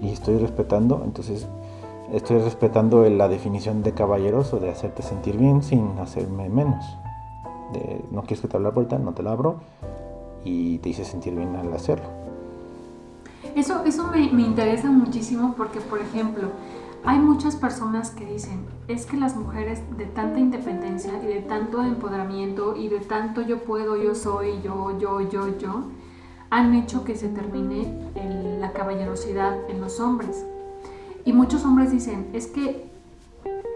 Y 0.00 0.08
estoy 0.08 0.38
respetando, 0.38 1.02
entonces 1.04 1.46
estoy 2.12 2.38
respetando 2.38 3.08
la 3.08 3.28
definición 3.28 3.82
de 3.82 3.92
caballeroso, 3.92 4.58
de 4.58 4.70
hacerte 4.70 5.02
sentir 5.02 5.36
bien 5.36 5.62
sin 5.62 5.98
hacerme 5.98 6.48
menos. 6.48 6.84
No 8.10 8.22
quieres 8.22 8.40
que 8.40 8.48
te 8.48 8.56
abra 8.56 8.70
la 8.70 8.74
puerta, 8.74 8.98
no 8.98 9.12
te 9.12 9.22
la 9.22 9.32
abro 9.32 9.56
y 10.44 10.78
te 10.78 10.88
hice 10.88 11.04
sentir 11.04 11.34
bien 11.34 11.54
al 11.56 11.72
hacerlo. 11.72 12.06
Eso, 13.54 13.84
eso 13.84 14.06
me, 14.08 14.30
me 14.32 14.42
interesa 14.42 14.90
muchísimo 14.90 15.54
porque, 15.56 15.80
por 15.80 16.00
ejemplo, 16.00 16.48
hay 17.04 17.18
muchas 17.18 17.56
personas 17.56 18.10
que 18.10 18.26
dicen, 18.26 18.66
es 18.88 19.06
que 19.06 19.16
las 19.16 19.36
mujeres 19.36 19.80
de 19.96 20.04
tanta 20.06 20.38
independencia 20.38 21.12
y 21.22 21.26
de 21.26 21.40
tanto 21.40 21.82
empoderamiento 21.82 22.76
y 22.76 22.88
de 22.88 23.00
tanto 23.00 23.40
yo 23.40 23.58
puedo, 23.64 23.96
yo 23.96 24.14
soy, 24.14 24.60
yo, 24.62 24.98
yo, 24.98 25.20
yo, 25.20 25.58
yo, 25.58 25.84
han 26.50 26.74
hecho 26.74 27.04
que 27.04 27.16
se 27.16 27.28
termine 27.28 28.10
la 28.58 28.72
caballerosidad 28.72 29.70
en 29.70 29.80
los 29.80 30.00
hombres. 30.00 30.44
Y 31.24 31.32
muchos 31.32 31.64
hombres 31.64 31.92
dicen, 31.92 32.28
es 32.32 32.46
que 32.48 32.90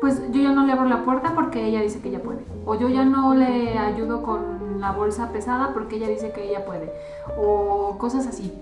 pues 0.00 0.20
yo 0.32 0.42
ya 0.42 0.52
no 0.52 0.66
le 0.66 0.72
abro 0.72 0.86
la 0.86 1.02
puerta 1.02 1.34
porque 1.34 1.64
ella 1.66 1.80
dice 1.80 2.00
que 2.00 2.10
ella 2.10 2.22
puede. 2.22 2.44
O 2.66 2.74
yo 2.74 2.88
ya 2.88 3.04
no 3.04 3.34
le 3.34 3.78
ayudo 3.78 4.22
con 4.22 4.80
la 4.80 4.92
bolsa 4.92 5.30
pesada 5.30 5.72
porque 5.72 5.96
ella 5.96 6.08
dice 6.08 6.32
que 6.32 6.50
ella 6.50 6.66
puede. 6.66 6.92
O 7.38 7.96
cosas 7.96 8.26
así. 8.26 8.52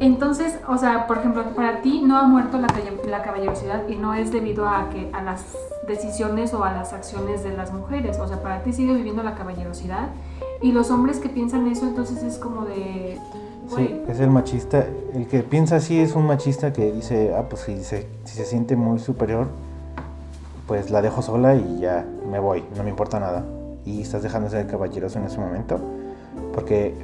Entonces, 0.00 0.58
o 0.68 0.76
sea, 0.76 1.06
por 1.06 1.18
ejemplo, 1.18 1.44
para 1.54 1.80
ti 1.80 2.02
no 2.04 2.18
ha 2.18 2.24
muerto 2.24 2.58
la, 2.58 2.66
la, 3.08 3.22
caballerosidad 3.22 3.86
y 3.88 3.96
no 3.96 4.14
es 4.14 4.32
debido 4.32 4.68
a 4.68 4.90
que 4.90 5.10
a 5.12 5.22
las 5.22 5.44
decisiones 5.86 6.52
o 6.52 6.64
a 6.64 6.72
las 6.72 6.92
acciones 6.92 7.44
de 7.44 7.56
las 7.56 7.72
mujeres. 7.72 8.18
O 8.18 8.26
sea, 8.26 8.42
para 8.42 8.62
ti 8.62 8.72
sigue 8.72 8.92
viviendo 8.94 9.22
la 9.22 9.36
caballerosidad 9.36 10.08
y 10.60 10.72
los 10.72 10.90
hombres 10.90 11.20
que 11.20 11.28
piensan 11.28 11.68
eso, 11.68 11.86
entonces 11.86 12.22
es 12.22 12.38
como 12.38 12.64
de. 12.64 13.18
Sí, 13.74 14.00
es 14.08 14.20
el 14.20 14.30
machista. 14.30 14.84
El 15.14 15.26
que 15.26 15.42
piensa 15.42 15.76
así 15.76 15.98
es 16.00 16.14
un 16.14 16.26
machista 16.26 16.72
que 16.72 16.92
dice, 16.92 17.32
ah, 17.36 17.44
pues 17.48 17.62
si 17.62 17.82
se, 17.82 18.08
si 18.24 18.36
se 18.36 18.44
siente 18.44 18.76
muy 18.76 18.98
superior, 18.98 19.46
pues 20.66 20.90
la 20.90 21.02
dejo 21.02 21.22
sola 21.22 21.54
y 21.54 21.80
ya 21.80 22.04
me 22.30 22.38
voy, 22.40 22.64
no 22.76 22.82
me 22.82 22.90
importa 22.90 23.20
nada. 23.20 23.44
Y 23.84 24.02
estás 24.02 24.22
dejando 24.22 24.48
de 24.48 24.56
ser 24.56 24.66
caballeroso 24.66 25.18
en 25.18 25.26
ese 25.26 25.38
momento. 25.38 25.78
Porque 26.52 26.94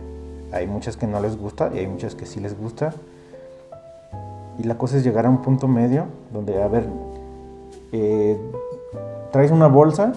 hay 0.53 0.67
muchas 0.67 0.97
que 0.97 1.07
no 1.07 1.21
les 1.21 1.37
gusta 1.37 1.71
y 1.75 1.79
hay 1.79 1.87
muchas 1.87 2.15
que 2.15 2.27
sí 2.27 2.41
les 2.41 2.59
gusta. 2.59 2.93
Y 4.59 4.65
la 4.65 4.77
cosa 4.77 4.97
es 4.97 5.05
llegar 5.05 5.27
a 5.27 5.31
un 5.31 5.43
punto 5.43 5.69
medio 5.69 6.07
donde, 6.33 6.63
a 6.63 6.69
ver, 6.69 6.87
eh, 7.93 8.39
traes 9.33 9.51
una 9.51 9.69
bolsa, 9.69 10.13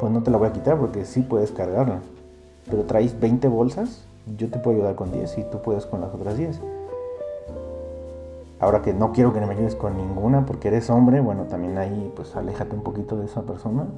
pues 0.00 0.12
no 0.12 0.22
te 0.22 0.30
la 0.30 0.38
voy 0.38 0.48
a 0.48 0.52
quitar 0.52 0.78
porque 0.78 1.04
sí 1.04 1.20
puedes 1.22 1.52
cargarla. 1.52 2.00
Pero 2.68 2.84
traes 2.84 3.18
20 3.18 3.46
bolsas, 3.48 4.04
yo 4.38 4.48
te 4.50 4.58
puedo 4.58 4.78
ayudar 4.78 4.94
con 4.94 5.12
10 5.12 5.38
y 5.38 5.42
tú 5.44 5.60
puedes 5.62 5.86
con 5.86 6.00
las 6.00 6.12
otras 6.12 6.36
10. 6.36 6.60
Ahora 8.60 8.82
que 8.82 8.94
no 8.94 9.12
quiero 9.12 9.32
que 9.32 9.40
me 9.40 9.52
ayudes 9.52 9.74
con 9.74 9.96
ninguna 9.96 10.46
porque 10.46 10.68
eres 10.68 10.88
hombre, 10.88 11.20
bueno, 11.20 11.44
también 11.44 11.76
ahí 11.76 12.12
pues 12.14 12.36
aléjate 12.36 12.74
un 12.74 12.82
poquito 12.82 13.16
de 13.16 13.26
esa 13.26 13.42
persona. 13.42 13.86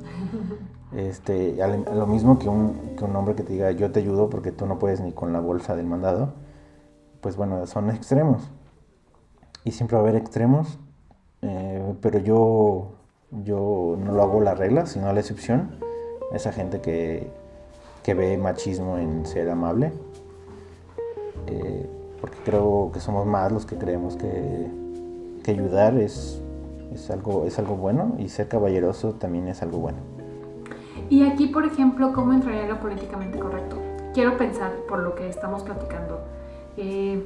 Este, 0.94 1.56
lo 1.92 2.06
mismo 2.06 2.38
que 2.38 2.48
un, 2.48 2.94
que 2.96 3.04
un 3.04 3.14
hombre 3.16 3.34
que 3.34 3.42
te 3.42 3.52
diga 3.52 3.72
yo 3.72 3.90
te 3.90 3.98
ayudo 3.98 4.30
porque 4.30 4.52
tú 4.52 4.66
no 4.66 4.78
puedes 4.78 5.00
ni 5.00 5.12
con 5.12 5.32
la 5.32 5.40
bolsa 5.40 5.74
del 5.74 5.84
mandado, 5.84 6.32
pues 7.20 7.36
bueno, 7.36 7.66
son 7.66 7.90
extremos. 7.90 8.50
Y 9.64 9.72
siempre 9.72 9.96
va 9.96 10.04
a 10.04 10.08
haber 10.08 10.14
extremos, 10.14 10.78
eh, 11.42 11.94
pero 12.00 12.20
yo, 12.20 12.92
yo 13.30 13.96
no 13.98 14.12
lo 14.12 14.22
hago 14.22 14.40
la 14.40 14.54
regla, 14.54 14.86
sino 14.86 15.12
la 15.12 15.20
excepción. 15.20 15.76
Esa 16.32 16.52
gente 16.52 16.80
que, 16.80 17.30
que 18.04 18.14
ve 18.14 18.38
machismo 18.38 18.96
en 18.96 19.26
ser 19.26 19.50
amable. 19.50 19.92
Eh, 21.48 21.90
porque 22.26 22.38
creo 22.44 22.90
que 22.92 22.98
somos 22.98 23.24
más 23.24 23.52
los 23.52 23.66
que 23.66 23.76
creemos 23.76 24.16
que, 24.16 24.66
que 25.44 25.50
ayudar 25.52 25.96
es, 25.96 26.42
es, 26.92 27.08
algo, 27.10 27.46
es 27.46 27.56
algo 27.60 27.76
bueno 27.76 28.16
y 28.18 28.28
ser 28.28 28.48
caballeroso 28.48 29.12
también 29.12 29.46
es 29.46 29.62
algo 29.62 29.78
bueno. 29.78 29.98
Y 31.08 31.22
aquí, 31.22 31.46
por 31.46 31.64
ejemplo, 31.64 32.12
¿cómo 32.12 32.32
entraría 32.32 32.66
lo 32.66 32.80
políticamente 32.80 33.38
correcto? 33.38 33.76
Quiero 34.12 34.36
pensar, 34.36 34.72
por 34.88 34.98
lo 35.00 35.14
que 35.14 35.28
estamos 35.28 35.62
platicando, 35.62 36.18
eh, 36.76 37.22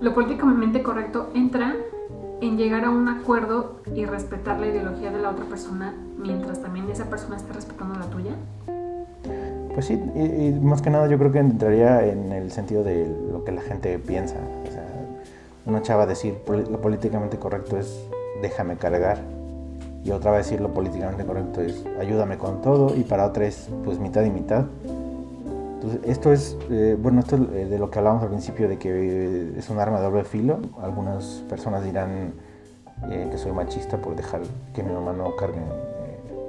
lo 0.00 0.12
políticamente 0.12 0.82
correcto 0.82 1.28
entra 1.34 1.76
en 2.40 2.56
llegar 2.56 2.84
a 2.84 2.90
un 2.90 3.06
acuerdo 3.08 3.76
y 3.94 4.06
respetar 4.06 4.58
la 4.58 4.66
ideología 4.66 5.12
de 5.12 5.20
la 5.20 5.30
otra 5.30 5.44
persona 5.44 5.94
mientras 6.16 6.60
también 6.60 6.90
esa 6.90 7.04
persona 7.04 7.36
esté 7.36 7.52
respetando 7.52 7.94
la 7.94 8.06
tuya. 8.06 8.32
Pues 9.78 9.86
sí, 9.86 9.94
y, 9.94 10.58
más 10.60 10.82
que 10.82 10.90
nada 10.90 11.06
yo 11.06 11.18
creo 11.18 11.30
que 11.30 11.38
entraría 11.38 12.04
en 12.04 12.32
el 12.32 12.50
sentido 12.50 12.82
de 12.82 13.06
lo 13.30 13.44
que 13.44 13.52
la 13.52 13.60
gente 13.60 13.96
piensa. 14.00 14.34
O 14.68 14.72
sea, 14.72 14.84
una 15.66 15.82
chava 15.82 16.04
decir 16.04 16.36
lo 16.48 16.80
políticamente 16.80 17.38
correcto 17.38 17.78
es 17.78 18.04
déjame 18.42 18.74
cargar. 18.74 19.18
Y 20.02 20.10
otra 20.10 20.32
va 20.32 20.38
a 20.38 20.40
decir 20.40 20.60
lo 20.60 20.74
políticamente 20.74 21.24
correcto 21.24 21.60
es 21.60 21.84
ayúdame 22.00 22.38
con 22.38 22.60
todo. 22.60 22.96
Y 22.96 23.04
para 23.04 23.24
otra 23.24 23.46
es 23.46 23.68
pues 23.84 24.00
mitad 24.00 24.24
y 24.24 24.30
mitad. 24.30 24.64
Entonces, 25.74 26.00
esto 26.06 26.32
es, 26.32 26.56
eh, 26.70 26.96
bueno, 27.00 27.20
esto 27.20 27.36
es 27.36 27.42
eh, 27.42 27.66
de 27.66 27.78
lo 27.78 27.88
que 27.88 28.00
hablábamos 28.00 28.24
al 28.24 28.30
principio, 28.30 28.68
de 28.68 28.78
que 28.78 29.52
es 29.56 29.70
un 29.70 29.78
arma 29.78 29.98
de 29.98 30.06
doble 30.06 30.24
filo. 30.24 30.58
Algunas 30.82 31.44
personas 31.48 31.84
dirán 31.84 32.32
eh, 33.12 33.28
que 33.30 33.38
soy 33.38 33.52
machista 33.52 33.96
por 33.98 34.16
dejar 34.16 34.40
que 34.74 34.82
mi 34.82 34.92
mamá 34.92 35.12
no 35.12 35.36
cargue 35.36 35.60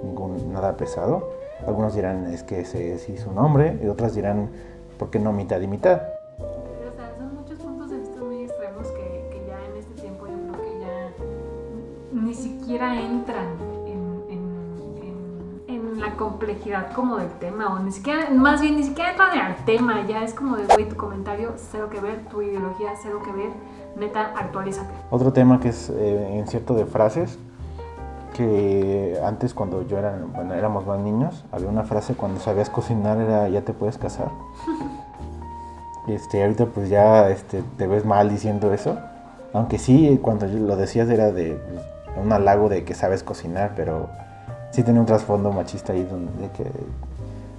ningún, 0.03 0.51
nada 0.51 0.75
pesado 0.75 1.37
algunos 1.65 1.95
dirán 1.95 2.27
es 2.27 2.43
que 2.43 2.61
ese 2.61 2.97
sí 2.99 3.13
es 3.13 3.25
un 3.25 3.37
hombre, 3.37 3.79
y 3.83 3.87
otras 3.87 4.15
dirán, 4.15 4.49
¿por 4.97 5.09
qué 5.09 5.19
no 5.19 5.33
mitad 5.33 5.59
y 5.61 5.67
mitad? 5.67 6.01
O 6.39 6.95
sea, 6.95 7.15
son 7.17 7.35
muchos 7.35 7.59
puntos 7.59 7.89
de 7.89 7.99
vista 7.99 8.19
muy 8.21 8.43
extremos 8.43 8.87
que, 8.87 9.29
que 9.31 9.45
ya 9.47 9.65
en 9.65 9.77
este 9.77 10.01
tiempo 10.01 10.27
yo 10.27 10.33
creo 10.33 10.63
que 10.63 10.79
ya 10.79 12.21
ni 12.21 12.33
siquiera 12.33 12.99
entran 12.99 13.47
en, 13.85 14.23
en, 14.29 15.61
en, 15.67 15.99
la 15.99 16.15
complejidad 16.15 16.93
como 16.93 17.17
del 17.17 17.31
tema, 17.39 17.73
o 17.73 17.79
ni 17.79 17.91
siquiera, 17.91 18.29
más 18.29 18.61
bien 18.61 18.77
ni 18.77 18.83
siquiera 18.83 19.11
entran 19.11 19.37
al 19.37 19.65
tema, 19.65 20.05
ya 20.07 20.23
es 20.23 20.33
como 20.33 20.55
de, 20.55 20.65
güey, 20.65 20.87
tu 20.87 20.95
comentario, 20.95 21.53
cero 21.57 21.89
que 21.91 21.99
ver, 21.99 22.25
tu 22.29 22.41
ideología, 22.41 22.93
cero 23.01 23.21
que 23.23 23.31
ver, 23.31 23.49
neta, 23.97 24.33
actualízate. 24.35 24.93
Otro 25.09 25.33
tema 25.33 25.59
que 25.59 25.69
es 25.69 25.89
eh, 25.89 26.39
en 26.39 26.47
cierto 26.47 26.73
de 26.73 26.85
frases, 26.85 27.37
que 28.39 29.19
antes 29.21 29.53
cuando 29.53 29.85
yo 29.85 29.97
era, 29.97 30.17
bueno, 30.33 30.53
éramos 30.53 30.85
más 30.87 30.97
niños, 31.01 31.43
había 31.51 31.67
una 31.67 31.83
frase 31.83 32.13
cuando 32.13 32.39
sabías 32.39 32.69
cocinar 32.69 33.19
era 33.19 33.49
ya 33.49 33.63
te 33.63 33.73
puedes 33.73 33.97
casar. 33.97 34.29
Este, 36.07 36.41
ahorita 36.41 36.65
pues 36.65 36.89
ya 36.89 37.29
este, 37.29 37.61
te 37.77 37.85
ves 37.85 38.03
mal 38.03 38.29
diciendo 38.29 38.73
eso. 38.73 38.97
Aunque 39.53 39.77
sí, 39.77 40.17
cuando 40.19 40.47
lo 40.47 40.75
decías 40.75 41.07
era 41.07 41.31
de 41.31 41.61
un 42.19 42.33
halago 42.33 42.67
de 42.67 42.83
que 42.83 42.95
sabes 42.95 43.21
cocinar, 43.21 43.73
pero 43.75 44.09
sí 44.71 44.81
tiene 44.81 44.99
un 44.99 45.05
trasfondo 45.05 45.51
machista 45.51 45.93
ahí 45.93 46.03
donde 46.03 46.49
que 46.49 46.65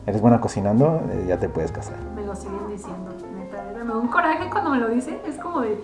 eres 0.05 0.21
buena 0.21 0.41
cocinando, 0.41 1.01
eh, 1.13 1.27
ya 1.29 1.39
te 1.39 1.49
puedes 1.49 1.71
casar. 1.71 1.95
Me 2.17 2.25
lo 2.25 2.35
siguen 2.35 2.67
diciendo, 2.67 3.13
neta, 3.37 3.63
me 3.73 3.85
da 3.85 3.97
un 3.97 4.09
coraje 4.09 4.51
cuando 4.51 4.71
me 4.71 4.79
lo 4.79 4.89
dicen, 4.89 5.21
es 5.25 5.37
como 5.37 5.61
de, 5.61 5.81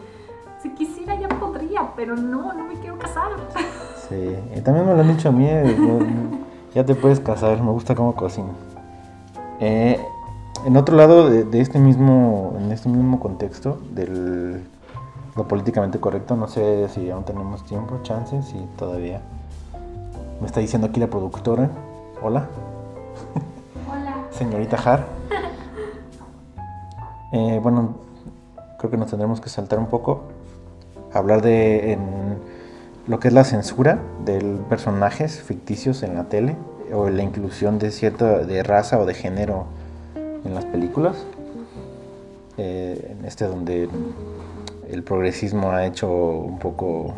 si 0.61 0.71
quisiera 0.71 1.15
ya 1.15 1.29
podría, 1.29 1.93
pero 1.95 2.17
no, 2.17 2.53
no 2.53 2.65
me 2.65 2.75
quiero 2.81 2.99
casar. 2.99 3.31
Sí, 4.09 4.37
y 4.55 4.61
también 4.61 4.87
me 4.87 4.95
lo 4.95 5.01
han 5.01 5.09
dicho 5.09 5.29
a 5.29 5.33
mí, 5.33 5.47
eh, 5.49 5.77
ya 6.75 6.85
te 6.85 6.95
puedes 6.95 7.21
casar, 7.21 7.61
me 7.61 7.71
gusta 7.73 7.95
cómo 7.95 8.15
cocina. 8.15 8.51
Eh, 9.61 9.99
en 10.65 10.77
otro 10.77 10.97
lado 10.97 11.31
de, 11.31 11.61
este 11.61 11.79
mismo, 11.79 12.55
en 12.59 12.73
este 12.73 12.89
mismo 12.89 13.21
contexto 13.21 13.79
del, 13.93 14.63
lo 15.37 15.47
políticamente 15.47 16.01
correcto. 16.01 16.37
No 16.37 16.49
sé 16.49 16.89
si 16.89 17.11
aún 17.11 17.25
tenemos 17.25 17.65
tiempo, 17.65 17.99
chances, 18.03 18.47
si 18.47 18.59
todavía. 18.77 19.21
Me 20.41 20.47
está 20.47 20.61
diciendo 20.61 20.89
aquí 20.89 21.01
la 21.01 21.09
productora. 21.09 21.71
Hola. 22.23 22.47
Hola. 23.91 24.17
Señorita 24.31 24.77
Har. 24.77 25.07
Eh, 27.33 27.61
bueno, 27.63 27.95
creo 28.79 28.91
que 28.91 28.97
nos 28.97 29.11
tendremos 29.11 29.41
que 29.41 29.49
saltar 29.49 29.79
un 29.79 29.87
poco. 29.87 30.23
Hablar 31.13 31.43
de 31.43 31.93
en 31.93 32.39
lo 33.07 33.21
que 33.21 33.29
es 33.29 33.35
la 33.35 33.45
censura 33.45 34.01
de 34.25 34.41
personajes 34.69 35.41
ficticios 35.41 36.03
en 36.03 36.15
la 36.15 36.25
tele 36.25 36.57
o 36.93 37.09
la 37.09 37.23
inclusión 37.23 37.79
de 37.79 37.91
cierta 37.91 38.39
de 38.39 38.63
raza 38.63 38.99
o 38.99 39.07
de 39.07 39.15
género 39.15 39.67
en 40.45 40.55
las 40.55 40.65
películas. 40.65 41.25
Eh, 42.59 43.15
en 43.19 43.25
este 43.25 43.45
donde 43.45 43.89
el 44.91 45.03
progresismo 45.03 45.73
ha 45.73 45.85
hecho 45.85 46.09
un 46.09 46.59
poco, 46.59 47.15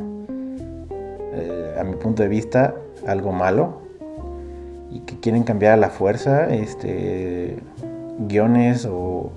eh, 1.33 1.77
a 1.79 1.85
mi 1.85 1.95
punto 1.97 2.23
de 2.23 2.29
vista, 2.29 2.75
algo 3.07 3.33
malo 3.33 3.81
y 4.91 5.01
que 5.01 5.21
quieren 5.21 5.45
cambiar 5.45 5.75
a 5.75 5.77
la 5.77 5.91
fuerza 5.91 6.49
este, 6.49 7.59
guiones 8.19 8.87
o, 8.91 9.33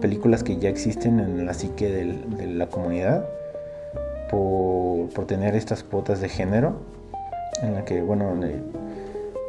películas 0.00 0.42
que 0.42 0.56
ya 0.56 0.68
existen 0.70 1.20
en 1.20 1.46
la 1.46 1.54
psique 1.54 1.88
de 1.88 2.46
la 2.48 2.66
comunidad 2.66 3.24
por, 4.30 5.26
tener 5.26 5.54
estas 5.54 5.82
cuotas 5.82 6.20
de 6.20 6.28
género 6.28 6.74
en 7.62 7.74
la 7.74 7.84
que, 7.84 8.02
bueno, 8.02 8.34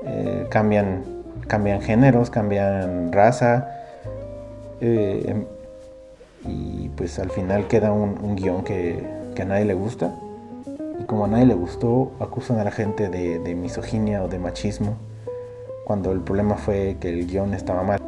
eh, 0.05 0.47
cambian, 0.49 1.03
cambian 1.47 1.81
géneros, 1.81 2.29
cambian 2.29 3.11
raza. 3.11 3.69
Em, 4.81 5.45
y 6.47 6.89
pues 6.89 7.17
al 7.19 7.31
final 7.31 7.67
queda 7.67 7.91
un, 7.91 8.35
guion 8.35 8.63
que, 8.63 9.03
a 9.39 9.45
nadie 9.45 9.65
le 9.65 9.73
gusta. 9.73 10.13
Y 10.99 11.03
como 11.05 11.25
a 11.25 11.27
nadie 11.27 11.45
le 11.45 11.55
gustó, 11.55 12.11
acusan 12.19 12.59
a 12.59 12.63
la 12.63 12.71
gente 12.71 13.09
de, 13.09 13.55
misoginia 13.55 14.23
o 14.23 14.27
de 14.27 14.39
machismo, 14.39 14.95
cuando 15.85 16.11
el 16.11 16.21
problema 16.21 16.55
fue 16.55 16.97
que 16.99 17.09
el 17.09 17.27
guion 17.27 17.53
estaba 17.53 17.83
mal. 17.83 18.01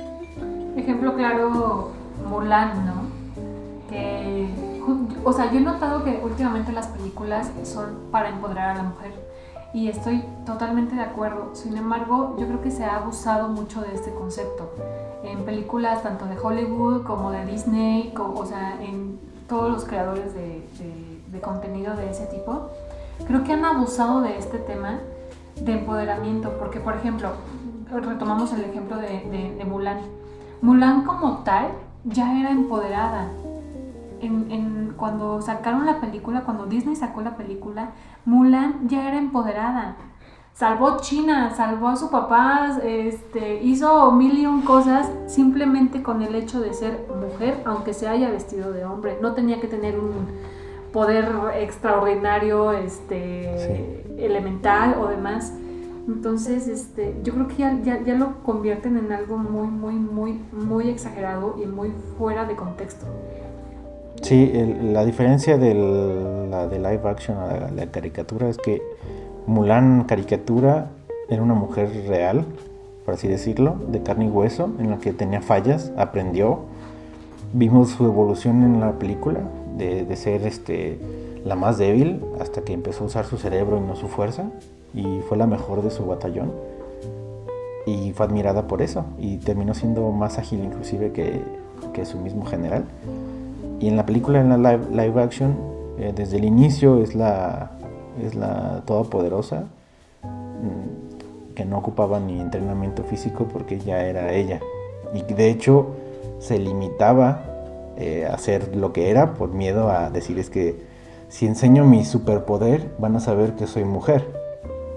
Ejemplo 0.76 1.16
claro, 1.16 1.92
Mulan, 2.30 2.86
¿no? 2.86 3.07
O 5.28 5.34
sea, 5.34 5.52
yo 5.52 5.58
he 5.58 5.62
notado 5.62 6.06
que 6.06 6.22
últimamente 6.24 6.72
las 6.72 6.88
películas 6.88 7.52
son 7.64 7.98
para 8.12 8.30
empoderar 8.30 8.70
a 8.70 8.76
la 8.76 8.84
mujer 8.84 9.12
y 9.74 9.90
estoy 9.90 10.24
totalmente 10.46 10.96
de 10.96 11.02
acuerdo. 11.02 11.50
Sin 11.54 11.76
embargo, 11.76 12.38
yo 12.40 12.48
creo 12.48 12.62
que 12.62 12.72
se 12.72 12.86
ha 12.86 12.96
abusado 12.96 13.50
mucho 13.50 13.82
de 13.82 13.94
este 13.94 14.14
concepto 14.14 14.72
en 15.26 15.44
películas 15.44 16.02
tanto 16.02 16.28
de 16.28 16.40
Hollywood 16.40 17.04
como 17.04 17.30
de 17.32 17.46
Disney, 17.46 18.14
o 18.18 18.46
sea, 18.46 18.82
en 18.82 19.20
todos 19.50 19.70
los 19.70 19.84
creadores 19.84 20.34
de, 20.34 21.42
contenido 21.42 21.94
de 21.98 22.10
ese 22.10 22.28
tipo, 22.28 22.70
creo 23.28 23.44
que 23.44 23.52
han 23.52 23.66
abusado 23.66 24.22
de 24.22 24.38
este 24.38 24.60
tema 24.60 25.00
de 25.60 25.74
empoderamiento, 25.74 26.54
porque 26.58 26.80
por 26.80 26.96
ejemplo, 26.96 27.32
retomamos 27.92 28.54
el 28.54 28.62
ejemplo 28.62 28.96
de, 28.96 29.62
Mulan. 29.68 30.00
Mulan 30.62 31.04
como 31.04 31.40
tal 31.40 31.68
ya 32.06 32.40
era 32.40 32.50
empoderada. 32.52 33.28
En, 34.22 34.94
cuando 34.98 35.42
sacaron 35.42 35.86
la 35.86 36.00
película, 36.00 36.42
cuando 36.42 36.66
Disney 36.66 36.96
sacó 36.96 37.22
la 37.22 37.38
película, 37.38 37.92
Mulan 38.26 38.88
ya 38.88 39.08
era 39.08 39.18
empoderada 39.18 39.96
salvó 40.58 40.98
China, 41.02 41.54
salvó 41.56 41.90
a 41.90 41.96
su 41.96 42.10
papá, 42.10 42.80
este, 42.84 43.62
hizo 43.62 44.12
mil 44.12 44.40
y 44.40 44.48
un 44.48 44.64
cosas 44.64 45.08
simplemente 45.28 46.02
con 46.02 46.24
el 46.24 46.34
hecho 46.34 46.60
de 46.60 46.74
ser 46.74 47.06
mujer, 47.10 47.62
aunque 47.66 47.94
se 47.94 48.08
haya 48.08 48.32
vestido 48.32 48.72
de 48.72 48.84
hombre. 48.84 49.20
No 49.22 49.34
tenía 49.34 49.60
que 49.62 49.68
tener 49.68 50.00
un 50.00 50.26
poder 50.92 51.32
extraordinario, 51.58 52.72
este, 52.72 54.04
elemental 54.18 54.96
o 55.00 55.08
demás. 55.08 55.54
Entonces, 56.08 56.68
este, 56.68 57.20
yo 57.22 57.34
creo 57.34 57.48
que 57.48 57.56
ya, 57.58 58.02
ya, 58.04 58.16
lo 58.16 58.42
convierten 58.42 58.98
en 58.98 59.12
algo 59.12 59.38
muy, 59.38 59.68
muy, 59.68 59.94
muy, 59.94 60.42
muy 60.52 60.90
exagerado 60.90 61.56
y 61.62 61.68
muy 61.68 61.92
fuera 62.18 62.46
de 62.46 62.56
contexto. 62.56 63.06
Sí, 64.22 64.52
la 64.82 65.06
diferencia 65.06 65.58
de 65.58 65.74
la 66.50 66.68
de 66.68 66.78
live 66.78 67.02
action 67.06 67.38
a 67.38 67.72
la 67.72 67.86
caricatura 67.92 68.50
es 68.50 68.58
que 68.58 68.82
Mulan 69.48 70.04
caricatura 70.04 70.90
era 71.30 71.42
una 71.42 71.54
mujer 71.54 71.90
real, 72.08 72.46
por 73.06 73.14
así 73.14 73.30
decirlo, 73.30 73.78
de 73.88 74.04
carne 74.04 74.26
y 74.26 74.30
hueso, 74.30 74.70
en 74.80 74.90
la 74.90 74.98
que 74.98 75.14
tenía 75.14 75.42
fallas, 75.42 75.94
aprendió. 75.98 76.60
Vimos 77.54 77.92
su 77.92 78.06
evolución 78.06 78.64
en 78.64 78.82
la 78.82 79.00
película, 79.00 79.40
de, 79.78 80.14
ser 80.18 80.46
este, 80.46 81.00
la 81.46 81.56
más 81.56 81.78
débil 81.78 82.22
hasta 82.42 82.62
que 82.62 82.74
empezó 82.74 83.06
a 83.06 83.08
usar 83.08 83.26
su 83.26 83.38
cerebro 83.38 83.78
y 83.78 83.82
no 83.82 83.96
su 83.96 84.10
fuerza, 84.10 84.50
y 84.94 85.22
fue 85.30 85.38
la 85.38 85.48
mejor 85.48 85.82
de 85.82 85.92
su 85.92 86.06
batallón. 86.06 86.52
Y 87.86 88.12
fue 88.12 88.26
admirada 88.26 88.68
por 88.68 88.82
eso, 88.82 89.06
y 89.18 89.38
terminó 89.38 89.74
siendo 89.74 90.12
más 90.12 90.40
ágil 90.40 90.62
inclusive 90.66 91.14
que, 91.14 92.06
su 92.06 92.18
mismo 92.20 92.46
general. 92.46 92.84
Y 93.80 93.88
en 93.88 93.96
la 93.96 94.06
película, 94.06 94.42
en 94.42 94.50
la 94.62 94.78
live, 94.78 95.22
action, 95.22 95.56
eh, 96.00 96.12
desde 96.16 96.38
el 96.38 96.46
inicio 96.46 97.02
es 97.02 97.16
la, 97.16 97.72
es 98.24 98.36
la 98.36 98.82
todopoderosa, 98.86 99.66
mm, 100.24 101.54
que 101.54 101.66
no 101.66 101.78
ocupaba 101.78 102.20
ni 102.20 102.40
entrenamiento 102.40 103.04
físico 103.04 103.48
porque 103.52 103.80
ya 103.80 104.06
era 104.06 104.34
ella. 104.34 104.60
Y 105.14 105.22
de 105.34 105.50
hecho 105.50 105.88
se 106.40 106.60
limitaba 106.60 107.44
eh, 107.98 108.28
a 108.30 108.36
hacer 108.36 108.76
lo 108.76 108.94
que 108.94 109.10
era 109.10 109.34
por 109.34 109.50
miedo 109.54 109.90
a 109.90 110.12
decir 110.12 110.38
es 110.38 110.52
que 110.52 110.80
si 111.30 111.48
enseño 111.48 111.84
mi 111.84 112.06
superpoder 112.06 112.92
van 113.00 113.16
a 113.16 113.20
saber 113.20 113.54
que 113.54 113.68
soy 113.68 113.86
mujer. 113.86 114.26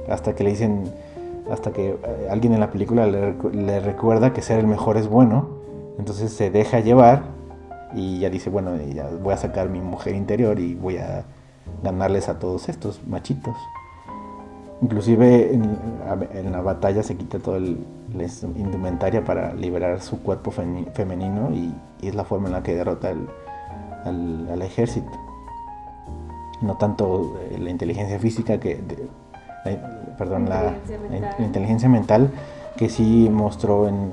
Hasta 0.09 0.35
que 0.35 0.45
le 0.45 0.51
dicen, 0.51 0.85
hasta 1.51 1.73
que 1.73 1.91
eh, 1.91 2.29
alguien 2.31 2.53
en 2.53 2.61
la 2.61 2.71
película 2.71 3.07
le, 3.07 3.35
le 3.53 3.81
recuerda 3.81 4.33
que 4.33 4.43
ser 4.43 4.59
el 4.59 4.67
mejor 4.67 4.97
es 4.97 5.09
bueno. 5.09 5.49
Entonces 5.99 6.33
se 6.33 6.51
deja 6.51 6.81
llevar 6.81 7.23
y 7.95 8.21
ya 8.21 8.31
dice, 8.31 8.51
bueno, 8.51 8.77
ya 8.77 9.09
voy 9.23 9.35
a 9.35 9.37
sacar 9.37 9.69
mi 9.69 9.81
mujer 9.81 10.15
interior 10.15 10.59
y 10.61 10.75
voy 10.75 10.99
a 10.99 11.25
ganarles 11.83 12.29
a 12.29 12.39
todos 12.39 12.69
estos 12.69 13.07
machitos. 13.07 13.57
Inclusive 14.83 15.53
en, 15.53 16.53
la 16.53 16.63
batalla 16.63 17.03
se 17.03 17.17
quita 17.17 17.39
toda 17.39 17.61
la 17.61 18.25
indumentaria 18.57 19.23
para 19.23 19.53
liberar 19.53 20.01
su 20.01 20.23
cuerpo 20.23 20.51
femenino 20.51 21.51
y, 21.53 21.75
es 22.03 22.15
la 22.15 22.25
forma 22.25 22.47
en 22.47 22.55
la 22.55 22.63
que 22.63 22.75
derrota 22.75 23.13
al, 24.05 24.63
ejército. 24.63 25.11
No 26.63 26.77
tanto 26.77 27.39
eh, 27.51 27.59
la 27.59 27.71
inteligencia 27.71 28.19
física 28.19 28.59
que... 28.59 28.81
perdón, 30.17 30.49
la, 30.49 30.75
inteligencia 31.39 31.89
mental 31.89 32.31
que 32.77 32.89
sí 32.89 33.29
mostró 33.31 33.89
en, 33.89 34.13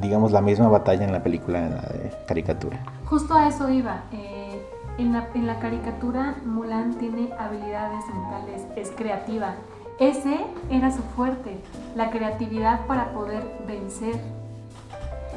digamos, 0.00 0.30
la 0.30 0.40
misma 0.40 0.68
batalla 0.68 1.04
en 1.04 1.12
la 1.12 1.24
película, 1.24 1.66
en 1.66 1.70
la 1.70 1.82
de 1.82 2.12
caricatura. 2.28 2.78
Justo 3.08 3.34
a 3.34 3.46
eso 3.46 3.70
iba. 3.70 4.02
Eh, 4.12 4.66
en 4.98 5.12
la, 5.12 5.58
caricatura, 5.58 6.36
Mulan 6.44 6.94
tiene 6.94 7.30
habilidades 7.38 8.04
mentales, 8.08 8.66
es 8.76 8.90
creativa. 8.90 9.54
Ese 10.00 10.40
era 10.70 10.90
su 10.90 11.02
fuerte, 11.02 11.60
la 11.94 12.10
creatividad 12.10 12.86
para 12.86 13.12
poder 13.12 13.42
vencer. 13.66 14.20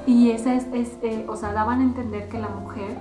Y 0.07 0.31
esa 0.31 0.55
es, 0.55 0.65
eh, 0.73 1.25
o 1.27 1.35
sea, 1.35 1.53
daban 1.53 1.81
a 1.81 1.83
entender 1.83 2.29
que 2.29 2.39
la 2.39 2.47
mujer 2.47 2.97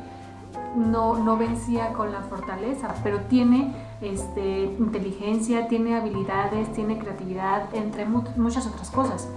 no, 0.76 1.16
no 1.18 1.36
vencía 1.36 1.92
con 1.92 2.12
la 2.12 2.22
fortaleza, 2.22 2.94
pero 3.02 3.20
tiene 3.22 3.72
este, 4.02 4.64
inteligencia, 4.78 5.68
tiene 5.68 5.96
habilidades, 5.96 6.72
tiene 6.72 6.98
creatividad, 6.98 7.74
entre 7.74 8.04
muchas 8.04 8.66
otras 8.66 8.90
cosas. 8.90 9.28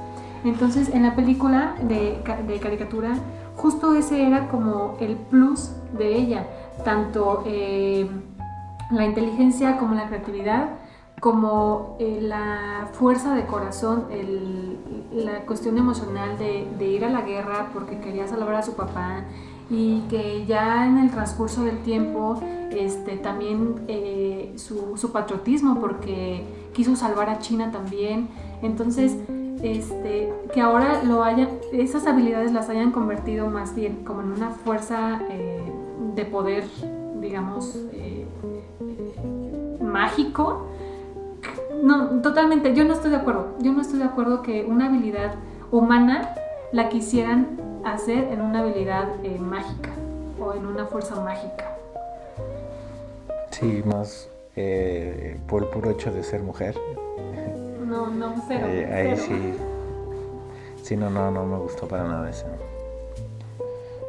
Entonces, 0.44 0.90
en 0.90 1.04
la 1.04 1.16
película 1.16 1.76
de, 1.84 2.22
de 2.48 2.60
caricatura, 2.60 3.14
justo 3.56 3.94
ese 3.96 4.26
era 4.26 4.50
como 4.50 4.98
el 5.00 5.16
plus 5.16 5.72
de 5.98 6.16
ella 6.16 6.46
tanto 6.84 7.44
eh, 7.46 8.10
la 8.92 9.06
inteligencia 9.06 9.78
como 9.78 9.96
la 9.96 10.08
creatividad, 10.08 10.70
como 11.20 11.98
eh, 12.00 12.20
la 12.22 12.90
fuerza 12.94 13.36
de 13.36 13.46
corazón, 13.46 14.08
la 15.14 15.42
cuestión 15.46 15.78
emocional 15.78 16.38
de, 16.38 16.88
ir 16.88 17.06
a 17.06 17.10
la 17.10 17.22
guerra 17.22 17.70
porque 17.74 18.00
quería 18.00 18.28
salvar 18.28 18.56
a 18.56 18.64
su 18.64 18.74
papá 18.74 19.24
y 19.70 20.02
que 20.10 20.46
ya 20.46 20.86
en 20.88 20.98
el 20.98 21.12
transcurso 21.12 21.64
del 21.64 21.78
tiempo 21.84 22.42
este, 22.72 23.18
también 23.18 23.84
eh, 23.88 24.54
su, 24.58 25.12
patriotismo 25.14 25.80
porque 25.80 26.44
quiso 26.74 26.96
salvar 26.96 27.30
a 27.30 27.40
China 27.40 27.72
también. 27.72 28.28
Entonces, 28.64 29.16
este, 29.64 30.34
que 30.54 30.62
ahora 30.62 31.04
lo 31.04 31.24
hayan, 31.24 31.50
esas 31.72 32.08
habilidades 32.08 32.52
las 32.52 32.70
hayan 32.70 32.92
convertido 32.92 33.48
más 33.48 33.76
bien 33.76 34.04
como 34.04 34.22
en 34.22 34.32
una 34.32 34.52
fuerza 34.52 35.22
de 36.16 36.26
poder, 36.26 36.64
digamos, 37.20 37.78
eh, 37.94 38.26
mágico. 39.82 40.68
No, 41.84 42.22
totalmente, 42.22 42.74
yo 42.76 42.84
no 42.84 42.94
estoy 42.94 43.12
de 43.12 43.18
acuerdo. 43.18 43.56
Yo 43.60 43.72
no 43.72 43.82
estoy 43.82 44.00
de 44.00 44.06
acuerdo 44.06 44.42
que 44.42 44.66
una 44.66 44.88
habilidad 44.88 45.36
humana 45.72 46.36
la 46.72 46.90
quisieran 46.90 47.60
hacer 47.84 48.26
en 48.32 48.42
una 48.42 48.60
habilidad 48.60 49.10
eh, 49.24 49.40
mágica 49.40 49.90
o 50.40 50.54
en 50.54 50.66
una 50.66 50.86
fuerza 50.86 51.16
mágica. 51.22 51.76
Sí, 53.52 53.84
más 53.86 54.30
eh, 54.56 55.40
por 55.48 55.64
el 55.64 55.70
puro 55.70 55.92
hecho 55.92 56.12
de 56.12 56.24
ser 56.24 56.42
mujer. 56.42 56.76
No, 57.92 58.08
no, 58.08 58.34
cero. 58.48 58.68
Eh, 58.70 58.90
ahí 58.90 59.14
cero. 59.18 59.24
sí. 59.28 59.54
Sí, 60.82 60.96
no, 60.96 61.10
no, 61.10 61.30
no 61.30 61.46
me 61.46 61.58
gustó 61.58 61.90
para 61.90 62.04
nada 62.06 62.30
eso. 62.30 62.46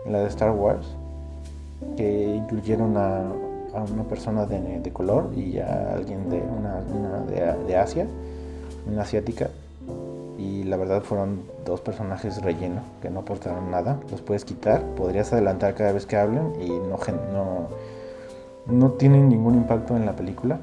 La 0.07 0.21
de 0.21 0.29
Star 0.29 0.53
Wars, 0.53 0.87
que 1.97 2.37
incluyeron 2.37 2.97
a, 2.97 3.23
a 3.75 3.83
una 3.92 4.05
persona 4.05 4.47
de, 4.47 4.79
de 4.79 4.92
color 4.92 5.31
y 5.37 5.59
a 5.59 5.95
alguien 5.95 6.31
de 6.31 6.38
una, 6.38 6.77
una 6.95 7.18
de, 7.27 7.64
de 7.66 7.77
Asia, 7.77 8.07
una 8.87 9.03
asiática. 9.03 9.51
Y 10.38 10.62
la 10.62 10.77
verdad 10.77 11.03
fueron 11.03 11.42
dos 11.64 11.81
personajes 11.81 12.40
relleno 12.40 12.83
que 13.03 13.11
no 13.11 13.21
aportaron 13.21 13.68
nada. 13.73 13.99
Los 14.12 14.23
puedes 14.23 14.45
quitar, 14.45 14.81
podrías 14.95 15.33
adelantar 15.33 15.75
cada 15.75 15.90
vez 15.90 16.07
que 16.07 16.16
hablen 16.16 16.53
y 16.61 16.68
no, 16.68 16.99
no, 17.33 17.68
no 18.66 18.90
tienen 18.92 19.29
ningún 19.29 19.57
impacto 19.57 19.97
en 19.97 20.07
la 20.07 20.14
película. 20.14 20.61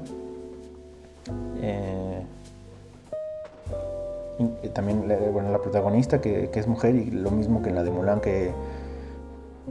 Eh, 1.60 2.22
también 4.72 5.06
bueno, 5.32 5.50
la 5.50 5.58
protagonista 5.60 6.20
que, 6.20 6.50
es 6.52 6.66
mujer 6.66 6.94
y 6.94 7.10
lo 7.10 7.30
mismo 7.30 7.62
que 7.62 7.70
la 7.70 7.82
de 7.82 7.90
Mulan 7.90 8.20
que 8.20 8.52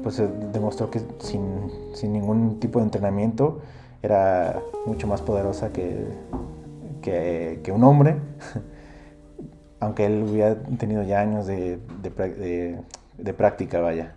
pues 0.04 0.22
demostró 0.54 0.90
que 0.90 1.02
sin, 1.20 1.44
sin 1.94 2.14
ningún 2.14 2.60
tipo 2.60 2.80
de 2.80 2.86
entrenamiento 2.86 3.60
era 4.02 4.62
mucho 4.86 5.08
más 5.08 5.22
poderosa 5.22 5.70
que, 5.74 6.06
que, 7.02 7.72
un 7.72 7.84
hombre. 7.84 8.16
Aunque 9.82 10.06
él 10.06 10.26
hubiera 10.30 10.56
tenido 10.78 11.04
ya 11.04 11.22
años 11.22 11.48
de- 11.48 11.80
de 13.18 13.34
práctica 13.34 13.80
vaya. 13.80 14.14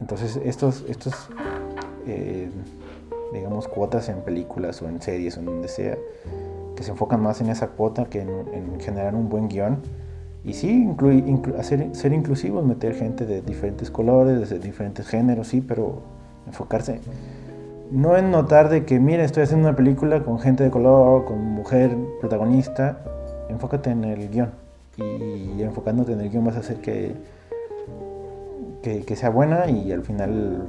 Entonces 0.00 0.36
estos 0.44 0.84
estos 0.88 1.28
eh, 2.06 2.50
digamos 3.32 3.68
cuotas 3.68 4.08
en 4.08 4.20
películas 4.22 4.82
o 4.82 4.88
en 4.88 5.00
series 5.00 5.36
o 5.36 5.40
en 5.40 5.46
donde 5.46 5.68
sea 5.68 5.96
se 6.82 6.90
enfocan 6.90 7.20
más 7.20 7.40
en 7.40 7.48
esa 7.48 7.68
cuota 7.68 8.06
que 8.06 8.20
en, 8.20 8.28
en 8.52 8.80
generar 8.80 9.14
un 9.14 9.28
buen 9.28 9.48
guion. 9.48 9.78
Y 10.44 10.54
sí, 10.54 10.84
inclu- 10.86 11.92
ser 11.92 12.12
inclusivos, 12.12 12.64
meter 12.64 12.94
gente 12.94 13.26
de 13.26 13.42
diferentes 13.42 13.90
colores, 13.90 14.50
de 14.50 14.58
diferentes 14.58 15.06
géneros, 15.06 15.48
sí, 15.48 15.60
pero 15.60 16.02
enfocarse. 16.46 17.00
No 17.92 18.16
en 18.16 18.30
notar 18.30 18.68
de 18.68 18.84
que, 18.84 18.98
mira, 18.98 19.22
estoy 19.22 19.44
haciendo 19.44 19.68
una 19.68 19.76
película 19.76 20.24
con 20.24 20.40
gente 20.40 20.64
de 20.64 20.70
color, 20.70 21.26
con 21.26 21.38
mujer 21.38 21.96
protagonista. 22.20 22.98
Enfócate 23.50 23.90
en 23.90 24.04
el 24.04 24.30
guion. 24.30 24.50
Y 24.96 25.62
enfocándote 25.62 26.12
en 26.12 26.20
el 26.20 26.30
guion 26.30 26.44
vas 26.44 26.56
a 26.56 26.60
hacer 26.60 26.78
que, 26.78 27.14
que, 28.82 29.16
sea 29.16 29.30
buena 29.30 29.70
y 29.70 29.92
al 29.92 30.02
final 30.02 30.66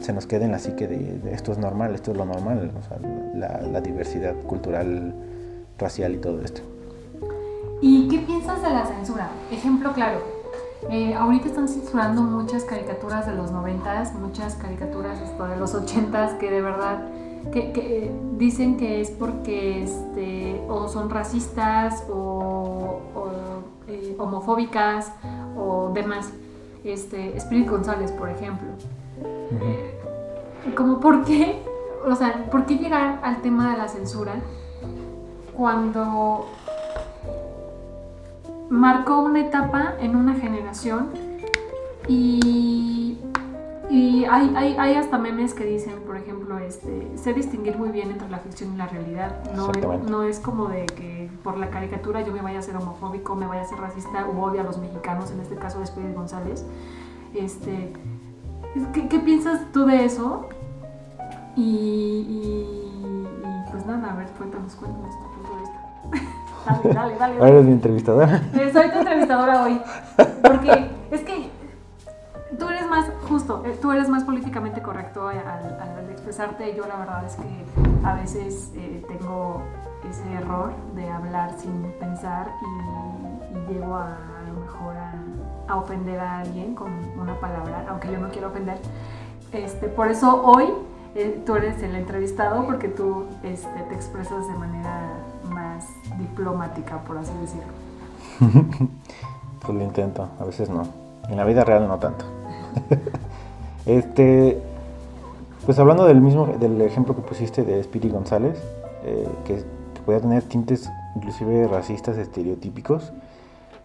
se 0.00 0.12
nos 0.12 0.26
quede 0.26 0.44
en 0.44 0.52
la 0.52 0.58
psique 0.58 0.86
de, 0.86 1.32
esto 1.32 1.52
es 1.52 1.58
normal, 1.58 1.94
esto 1.94 2.12
es 2.12 2.16
lo 2.16 2.24
normal, 2.24 2.70
la 3.34 3.80
diversidad 3.80 4.34
cultural, 4.46 5.14
racial 5.80 6.14
y 6.14 6.18
todo 6.18 6.40
esto. 6.42 6.60
¿Y 7.80 8.08
qué 8.08 8.18
piensas 8.18 8.62
de 8.62 8.70
la 8.70 8.84
censura? 8.86 9.30
Ejemplo 9.50 9.92
claro. 9.92 10.20
eh, 10.90 11.14
ahorita 11.14 11.48
están 11.48 11.68
censurando 11.68 12.22
muchas 12.22 12.64
caricaturas 12.64 13.26
de 13.26 13.34
los 13.34 13.50
noventas, 13.50 14.14
muchas 14.14 14.54
caricaturas 14.56 15.20
hasta 15.20 15.48
de 15.48 15.56
los 15.56 15.74
ochentas 15.74 16.34
que 16.34 16.50
de 16.50 16.62
verdad 16.62 17.04
que, 17.52 17.72
que, 17.72 18.06
eh, 18.06 18.12
dicen 18.36 18.76
que 18.76 19.00
es 19.00 19.10
porque 19.10 19.82
este, 19.82 20.60
o 20.68 20.88
son 20.88 21.10
racistas 21.10 22.04
o, 22.10 23.00
o, 23.14 23.28
eh, 23.88 24.14
homofóbicas 24.18 25.12
o 25.56 25.90
demás. 25.92 26.30
Este, 26.84 27.36
Spirit 27.36 27.68
González, 27.68 28.12
por 28.12 28.30
ejemplo. 28.30 28.68
Como 30.74 31.00
por 31.00 31.24
qué, 31.24 31.62
o 32.06 32.14
sea, 32.14 32.46
¿por 32.50 32.64
qué 32.66 32.76
llegar 32.76 33.20
al 33.22 33.42
tema 33.42 33.72
de 33.72 33.78
la 33.78 33.88
censura 33.88 34.34
cuando 35.56 36.46
marcó 38.68 39.20
una 39.20 39.40
etapa 39.40 39.94
en 40.00 40.16
una 40.16 40.34
generación 40.34 41.08
y, 42.08 43.18
y 43.90 44.24
hay, 44.24 44.52
hay, 44.56 44.76
hay 44.78 44.94
hasta 44.94 45.18
memes 45.18 45.54
que 45.54 45.64
dicen, 45.64 45.94
por 46.06 46.16
ejemplo, 46.16 46.58
este, 46.58 47.10
sé 47.16 47.32
distinguir 47.34 47.76
muy 47.78 47.90
bien 47.90 48.10
entre 48.10 48.28
la 48.30 48.38
ficción 48.38 48.74
y 48.74 48.76
la 48.76 48.86
realidad. 48.86 49.36
No 49.54 49.66
no 50.08 50.22
es 50.22 50.38
como 50.38 50.68
de 50.68 50.86
que 50.86 51.28
por 51.42 51.56
la 51.58 51.70
caricatura 51.70 52.20
yo 52.22 52.32
me 52.32 52.42
vaya 52.42 52.58
a 52.60 52.62
ser 52.62 52.76
homofóbico, 52.76 53.34
me 53.34 53.46
vaya 53.46 53.62
a 53.62 53.64
ser 53.64 53.78
racista 53.78 54.26
o 54.26 54.40
odie 54.42 54.60
a 54.60 54.64
los 54.64 54.78
mexicanos, 54.78 55.30
en 55.30 55.40
este 55.40 55.56
caso 55.56 55.78
de 55.78 55.84
Spirit 55.84 56.14
González. 56.14 56.64
Este, 57.34 57.92
¿qué, 58.92 59.08
qué 59.08 59.18
piensas 59.20 59.60
tú 59.72 59.84
de 59.86 60.04
eso? 60.04 60.48
Y, 61.56 61.62
y- 61.62 62.86
y, 62.94 63.70
pues 63.70 63.84
nada, 63.86 64.12
a 64.12 64.16
ver, 64.16 64.28
cuéntanos, 64.38 64.74
cuéntanos 64.76 65.14
dale, 66.66 66.94
dale, 66.94 67.16
dale. 67.16 67.34
Ahora 67.34 67.48
eres 67.48 67.64
mi 67.64 67.72
entrevistadora. 67.72 68.42
Soy 68.72 68.90
tu 68.90 68.98
entrevistadora 68.98 69.62
hoy. 69.62 69.80
Porque 70.42 70.90
es 71.10 71.20
que 71.22 71.50
tú 72.58 72.68
eres 72.68 72.86
más 72.88 73.06
justo, 73.28 73.62
eh, 73.64 73.78
tú 73.80 73.92
eres 73.92 74.08
más 74.08 74.24
políticamente 74.24 74.82
correcto 74.82 75.28
al, 75.28 75.38
al- 75.38 75.80
al 75.98 76.10
expresarte. 76.10 76.74
Yo 76.76 76.86
la 76.86 76.96
verdad 76.96 77.24
es 77.24 77.36
que 77.36 77.64
a 78.06 78.14
veces 78.14 78.70
eh, 78.74 79.04
tengo 79.08 79.62
ese 80.08 80.32
error 80.34 80.72
de 80.94 81.08
hablar 81.10 81.52
sin 81.58 81.92
pensar 82.00 82.48
y, 82.62 83.56
y 83.56 83.72
llego 83.74 83.94
a, 83.94 84.06
a 84.14 84.42
lo 84.52 84.60
mejor 84.60 84.96
a, 84.96 85.14
a 85.68 85.76
ofender 85.76 86.18
a 86.20 86.40
alguien 86.40 86.74
con 86.74 86.90
una 87.18 87.38
palabra, 87.38 87.84
aunque 87.88 88.10
yo 88.10 88.18
no 88.18 88.28
quiero 88.30 88.48
ofender. 88.48 88.78
Este, 89.52 89.88
por 89.88 90.08
eso 90.08 90.42
hoy 90.44 90.66
eh, 91.14 91.42
tú 91.44 91.56
eres 91.56 91.82
el 91.82 91.94
entrevistado 91.96 92.64
porque 92.66 92.88
tú 92.88 93.26
este, 93.42 93.80
te 93.88 93.94
expresas 93.94 94.46
de 94.48 94.54
manera 94.54 95.10
más 95.50 95.86
diplomática, 96.20 96.98
por 96.98 97.18
así 97.18 97.32
decirlo. 97.40 98.88
Pues 99.60 99.76
lo 99.76 99.84
intento, 99.84 100.26
a 100.40 100.44
veces 100.44 100.70
no. 100.70 100.84
En 101.28 101.36
la 101.36 101.44
vida 101.44 101.64
real 101.64 101.86
no 101.86 101.98
tanto. 101.98 102.24
este, 103.86 104.58
pues 105.66 105.78
hablando 105.78 106.06
del 106.06 106.20
mismo, 106.20 106.46
del 106.46 106.80
ejemplo 106.80 107.14
que 107.14 107.22
pusiste 107.22 107.62
de 107.62 107.82
Spiri 107.82 108.08
González, 108.08 108.60
eh, 109.04 109.28
que, 109.44 109.62
podía 110.06 110.20
tener 110.20 110.42
tintes 110.44 110.90
inclusive 111.14 111.68
racistas, 111.68 112.16
estereotípicos, 112.16 113.12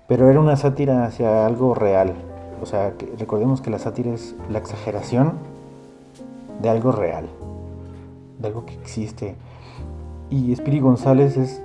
pero 0.08 0.30
era 0.30 0.40
una 0.40 0.56
sátira 0.56 1.04
hacia 1.06 1.46
algo 1.46 1.76
real. 1.76 2.14
O 2.62 2.66
sea, 2.66 2.94
recordemos 3.20 3.60
que 3.60 3.70
la 3.70 3.80
sátira 3.80 4.14
es 4.14 4.34
la 4.50 4.60
exageración 4.60 5.34
de 6.62 6.70
algo 6.70 6.94
real, 6.94 7.28
de 8.40 8.48
algo 8.48 8.66
que 8.66 8.76
existe. 8.76 9.36
Y 10.30 10.56
Spiri 10.56 10.80
González 10.80 11.36
es 11.36 11.62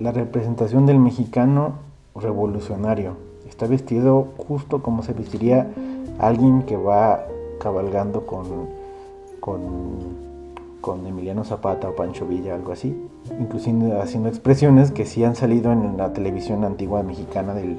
la 0.00 0.12
representación 0.12 0.86
del 0.86 0.98
mexicano 0.98 1.74
revolucionario. 2.14 3.16
Está 3.48 3.66
vestido 3.66 4.28
justo 4.36 4.82
como 4.82 5.02
se 5.02 5.12
vestiría 5.12 5.66
alguien 6.18 6.62
que 6.62 6.76
va 6.76 7.24
cabalgando 7.60 8.26
con, 8.26 8.44
con, 9.40 9.60
con 10.80 11.06
Emiliano 11.06 11.44
Zapata 11.44 11.88
o 11.88 11.94
Pancho 11.94 12.26
Villa, 12.26 12.54
algo 12.54 12.72
así. 12.72 12.96
Inclusive 13.38 14.00
haciendo 14.00 14.28
expresiones 14.28 14.90
que 14.90 15.06
sí 15.06 15.24
han 15.24 15.36
salido 15.36 15.72
en 15.72 15.96
la 15.96 16.12
televisión 16.12 16.64
antigua 16.64 17.02
mexicana 17.02 17.54
de 17.54 17.76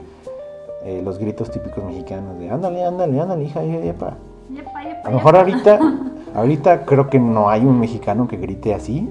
los 1.04 1.18
gritos 1.18 1.50
típicos 1.50 1.84
mexicanos 1.84 2.38
de 2.40 2.50
ándale, 2.50 2.84
ándale, 2.84 3.20
ándale, 3.20 3.44
hija, 3.46 3.64
yepa. 3.64 4.18
Yepa, 4.50 4.84
yepa, 4.84 5.08
A 5.08 5.10
lo 5.10 5.16
mejor 5.18 5.36
ahorita, 5.38 5.80
ahorita 6.36 6.86
creo 6.86 7.10
que 7.10 7.20
no 7.20 7.50
hay 7.50 7.66
un 7.66 7.80
mexicano 7.80 8.28
que 8.28 8.38
grite 8.38 8.74
así. 8.74 9.10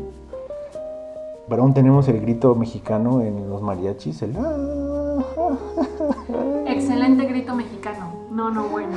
Pero 1.52 1.64
aún 1.64 1.74
tenemos 1.74 2.08
el 2.08 2.18
grito 2.22 2.54
mexicano 2.54 3.20
en 3.20 3.50
los 3.50 3.60
mariachis, 3.60 4.22
el 4.22 4.34
"Ah". 4.38 5.18
Excelente 6.66 7.26
grito 7.26 7.54
mexicano. 7.54 8.06
No, 8.30 8.48
no, 8.50 8.68
bueno. 8.68 8.92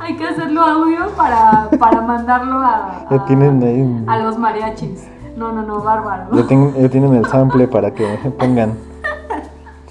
Hay 0.00 0.16
que 0.16 0.24
hacerlo 0.26 0.60
audio 0.62 1.06
para, 1.16 1.70
para 1.78 2.00
mandarlo 2.00 2.54
a, 2.58 3.24
tienen 3.28 3.62
ahí 3.62 3.80
un- 3.80 4.10
a 4.10 4.18
los 4.18 4.36
mariachis. 4.36 5.06
No, 5.36 5.52
no, 5.52 5.62
no, 5.62 5.80
bárbaro. 5.80 6.24
Ya, 6.36 6.44
ten- 6.48 6.74
ya 6.74 6.88
tienen 6.88 7.14
el 7.14 7.26
sample 7.26 7.68
para 7.68 7.94
que 7.94 8.04
pongan. 8.40 8.72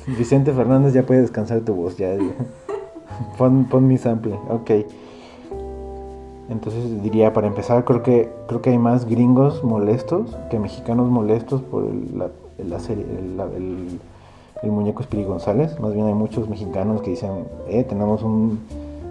Vicente 0.08 0.51
Fernández 0.51 0.91
ya 0.93 1.03
puede 1.03 1.21
descansar 1.21 1.62
tu 1.62 1.73
voz, 1.73 1.95
ya. 1.95 2.10
Pon, 3.38 3.63
pon 3.63 3.88
mi 3.88 3.97
sample, 3.97 4.38
ok. 4.49 4.71
Entonces 6.50 7.02
diría, 7.04 7.34
para 7.34 7.48
empezar, 7.48 7.84
creo 7.84 8.04
que 8.04 8.32
creo 8.48 8.62
que 8.62 8.70
hay 8.70 8.78
más 8.78 9.06
gringos 9.06 9.64
molestos 9.64 10.36
que 10.50 10.60
mexicanos 10.60 11.10
molestos 11.10 11.62
por 11.62 11.84
el- 11.86 12.18
la, 12.18 12.30
la 12.66 12.80
serie, 12.80 13.04
el, 13.04 13.40
el- 13.56 14.00
el 14.64 14.72
muñeco 14.72 15.02
Espiri 15.02 15.24
González. 15.26 15.80
Más 15.80 15.94
bien 15.94 16.06
hay 16.08 16.14
muchos 16.14 16.48
mexicanos 16.50 17.02
que 17.02 17.12
dicen, 17.12 17.32
eh, 17.68 17.84
tenemos 17.84 18.24
un 18.24 18.60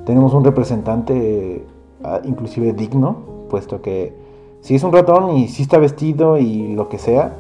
tenemos 0.07 0.33
un 0.35 0.45
representante 0.45 1.65
ah, 2.05 2.21
inclusive 2.25 2.73
digno, 2.73 3.17
puesto 3.51 3.83
que 3.83 4.15
sí 4.61 4.75
es 4.75 4.83
un 4.83 4.93
ratón 4.93 5.37
y 5.37 5.49
sí 5.49 5.63
está 5.63 5.79
vestido 5.79 6.39
y 6.39 6.75
lo 6.75 6.89
que 6.89 6.99
sea, 6.99 7.35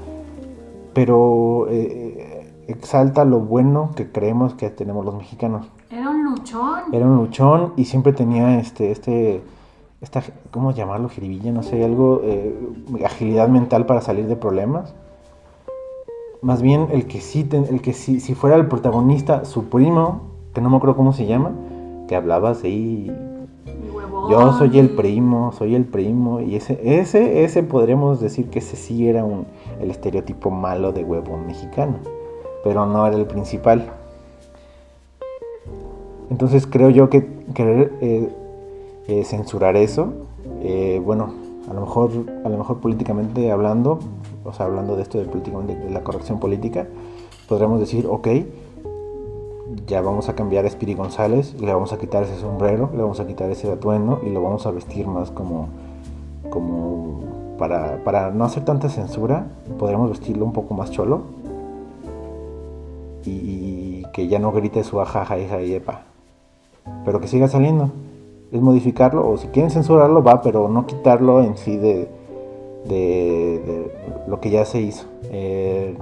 pero 0.93 1.67
eh, 1.71 2.53
exalta 2.69 3.25
lo 3.25 3.41
bueno 3.41 3.91
que 3.95 4.11
creemos 4.11 4.55
que 4.55 4.71
tenemos 4.71 5.05
los 5.05 5.15
mexicanos. 5.17 5.67
Era 5.91 6.11
un 6.11 6.25
luchón. 6.25 6.81
Era 6.93 7.07
un 7.07 7.17
luchón 7.17 7.73
y 7.77 7.85
siempre 7.85 8.13
tenía 8.13 8.59
este, 8.59 8.91
este, 8.91 9.43
esta, 10.07 10.23
¿cómo 10.53 10.71
llamarlo? 10.71 11.09
Jiribilla, 11.09 11.51
no 11.51 11.64
sé, 11.64 11.85
algo, 11.85 12.21
eh, 12.23 12.55
agilidad 13.05 13.49
mental 13.49 13.87
para 13.87 14.01
salir 14.01 14.27
de 14.27 14.37
problemas. 14.37 14.95
Más 16.42 16.62
bien 16.62 16.88
el 16.92 17.07
que 17.07 17.21
sí, 17.21 17.49
el 17.53 17.83
que 17.83 17.92
sí, 17.92 18.21
si 18.21 18.35
fuera 18.35 18.55
el 18.55 18.69
protagonista, 18.69 19.45
su 19.45 19.64
primo, 19.64 20.23
que 20.55 20.61
no 20.61 20.71
me 20.71 20.77
acuerdo 20.77 20.97
cómo 20.97 21.12
se 21.12 21.27
llama, 21.27 21.51
que 22.07 22.14
hablaba 22.14 22.51
así. 22.51 23.11
Yo 24.31 24.53
soy 24.53 24.79
el 24.79 24.90
primo, 24.90 25.51
soy 25.53 25.75
el 25.75 25.85
primo. 25.85 26.40
Y 26.40 26.55
ese, 26.55 26.79
ese, 27.01 27.42
ese 27.42 27.64
podríamos 27.64 28.21
decir 28.21 28.49
que 28.49 28.61
ese 28.61 28.77
sí 28.77 29.09
era 29.09 29.25
un, 29.25 29.45
el 29.81 29.90
estereotipo 29.90 30.51
malo 30.51 30.92
de 30.92 31.03
huevón 31.03 31.49
mexicano. 31.49 31.97
Pero 32.62 32.87
no 32.87 33.05
era 33.07 33.16
el 33.16 33.27
principal. 33.27 33.90
Entonces 36.31 36.66
creo 36.66 36.90
yo 36.90 37.11
que 37.11 37.27
querer 37.55 37.92
eh, 38.01 38.29
censurar 39.25 39.77
eso, 39.77 40.12
eh, 40.62 41.01
bueno, 41.05 41.33
a 41.71 41.75
lo 41.75 41.81
mejor, 41.81 42.11
a 42.45 42.49
lo 42.49 42.59
mejor 42.59 42.79
políticamente 42.79 43.51
hablando, 43.51 43.99
o 44.45 44.53
sea, 44.53 44.66
hablando 44.66 44.97
de 44.97 45.03
esto 45.03 45.19
de, 45.19 45.25
políticamente, 45.25 45.77
de 45.77 45.90
la 45.90 46.03
corrección 46.03 46.38
política, 46.38 46.87
podríamos 47.49 47.81
decir, 47.81 48.07
ok, 48.09 48.29
ya 49.87 50.01
vamos 50.01 50.29
a 50.29 50.35
cambiar 50.35 50.64
a 50.64 50.71
Spiri 50.71 50.95
González, 50.95 51.55
le 51.61 51.73
vamos 51.73 51.92
a 51.92 51.99
quitar 51.99 52.23
ese 52.23 52.37
sombrero, 52.37 52.90
le 52.95 53.03
vamos 53.03 53.21
a 53.21 53.27
quitar 53.27 53.51
ese 53.51 53.71
atuendo 53.71 54.21
y 54.25 54.31
lo 54.31 54.42
vamos 54.42 54.66
a 54.66 54.71
vestir 54.71 55.07
más 55.07 55.31
como, 55.31 55.69
como 56.51 57.21
para, 57.59 58.03
para 58.05 58.31
no 58.31 58.45
hacer 58.45 58.64
tanta 58.64 58.88
censura, 58.88 59.47
podríamos 59.79 60.11
vestirlo 60.11 60.45
un 60.45 60.53
poco 60.53 60.75
más 60.75 60.90
cholo 60.90 61.23
y, 63.25 64.05
que 64.12 64.29
ya 64.29 64.38
no 64.38 64.53
grite 64.53 64.83
su 64.85 65.01
ajaja, 65.01 65.38
hija 65.38 65.61
y 65.61 65.75
epa, 65.75 66.03
pero 67.05 67.21
que 67.21 67.29
siga 67.29 67.49
saliendo. 67.49 67.90
Es 68.53 68.61
modificarlo, 68.61 69.29
o 69.29 69.37
si 69.37 69.49
quieren 69.49 69.71
censurarlo, 69.71 70.23
va, 70.23 70.41
pero 70.41 70.69
no 70.69 70.87
quitarlo 70.87 71.43
en 71.43 71.57
sí 71.57 71.77
de, 71.77 72.09
de, 72.87 73.93
lo 74.29 74.41
que 74.41 74.51
ya 74.51 74.65
se 74.65 74.81
hizo. 74.81 75.07
Eh, 75.25 75.97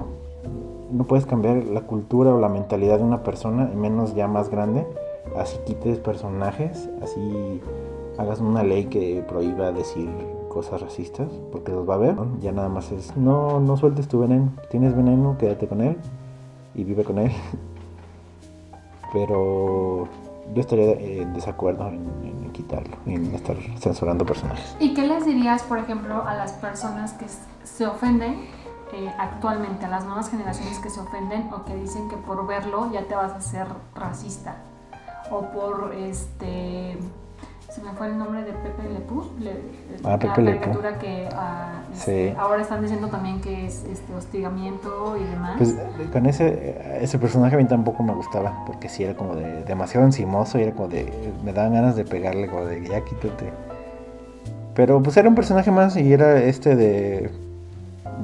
no 0.91 1.05
puedes 1.05 1.25
cambiar 1.25 1.63
la 1.65 1.81
cultura 1.81 2.33
o 2.33 2.39
la 2.39 2.49
mentalidad 2.49 2.99
de 2.99 3.03
una 3.03 3.23
persona, 3.23 3.69
y 3.73 3.75
menos 3.75 4.13
ya 4.15 4.27
más 4.27 4.49
grande, 4.49 4.85
así 5.37 5.57
quites 5.65 5.97
personajes, 5.99 6.89
así 7.01 7.61
hagas 8.17 8.39
una 8.39 8.63
ley 8.63 8.85
que 8.85 9.23
prohíba 9.27 9.71
decir 9.71 10.09
cosas 10.49 10.81
racistas, 10.81 11.27
porque 11.51 11.71
los 11.71 11.87
va 11.87 11.95
a 11.95 11.97
ver. 11.97 12.15
Ya 12.41 12.51
nada 12.51 12.69
más 12.69 12.91
es, 12.91 13.15
no, 13.17 13.59
no 13.59 13.75
sueltes 13.77 14.07
tu 14.07 14.19
veneno. 14.19 14.51
Tienes 14.69 14.95
veneno, 14.95 15.35
quédate 15.37 15.67
con 15.67 15.81
él 15.81 15.97
y 16.73 16.83
vive 16.83 17.03
con 17.03 17.19
él. 17.19 17.31
Pero 19.13 20.07
yo 20.53 20.61
estaría 20.61 20.91
en 20.93 21.33
desacuerdo 21.33 21.87
en, 21.87 22.51
quitarlo, 22.51 22.95
en 23.05 23.35
estar 23.35 23.57
censurando 23.79 24.25
personajes. 24.25 24.77
¿Y 24.79 24.93
qué 24.93 25.05
les 25.05 25.25
dirías, 25.25 25.63
por 25.63 25.77
ejemplo, 25.77 26.25
a 26.25 26.35
las 26.35 26.53
personas 26.53 27.13
que 27.13 27.25
se 27.63 27.85
ofenden 27.85 28.45
eh, 28.93 29.11
actualmente, 29.19 29.85
a 29.85 29.89
las 29.89 30.05
nuevas 30.05 30.29
generaciones 30.29 30.79
que 30.79 30.89
se 30.89 31.01
ofenden 31.01 31.51
o 31.53 31.65
que 31.65 31.75
dicen 31.75 32.07
que 32.07 32.15
por 32.15 32.47
verlo 32.47 32.91
ya 32.93 33.03
te 33.07 33.15
vas 33.15 33.33
a 33.33 33.41
ser 33.41 33.67
racista? 33.93 34.55
O 35.31 35.41
por 35.51 35.93
este 35.93 36.97
se 37.75 37.81
me 37.81 37.91
fue 37.91 38.07
el 38.07 38.17
nombre 38.17 38.41
de 38.43 38.53
Pepe 38.53 38.83
Lepú, 38.93 39.23
ah, 40.05 40.17
Pepe 40.17 40.41
la 40.41 40.51
caricatura 40.51 40.97
que 40.97 41.27
ah, 41.33 41.81
este, 41.93 42.33
ahora 42.37 42.61
están 42.61 42.81
diciendo 42.81 43.09
también 43.09 43.41
que 43.41 43.65
es 43.65 43.83
este 43.91 44.13
hostigamiento 44.13 45.17
y 45.17 45.23
demás. 45.25 45.55
Pues 45.57 45.75
con 46.13 46.25
ese, 46.25 47.01
ese 47.01 47.19
personaje 47.19 47.55
a 47.55 47.57
mí 47.57 47.65
tampoco 47.65 48.01
me 48.01 48.13
gustaba, 48.13 48.63
porque 48.65 48.87
sí 48.87 49.03
era 49.03 49.15
como 49.15 49.35
de 49.35 49.63
demasiado 49.65 50.05
encimoso 50.05 50.57
y 50.57 50.61
era 50.61 50.71
como 50.71 50.87
de, 50.87 51.11
me 51.43 51.51
daban 51.51 51.73
ganas 51.73 51.97
de 51.97 52.05
pegarle, 52.05 52.47
como 52.47 52.65
de 52.65 52.81
ya 52.87 53.01
quítate. 53.03 53.51
Pero 54.73 55.03
pues 55.03 55.17
era 55.17 55.27
un 55.27 55.35
personaje 55.35 55.69
más 55.69 55.97
y 55.97 56.13
era 56.13 56.41
este 56.41 56.77
de, 56.77 57.29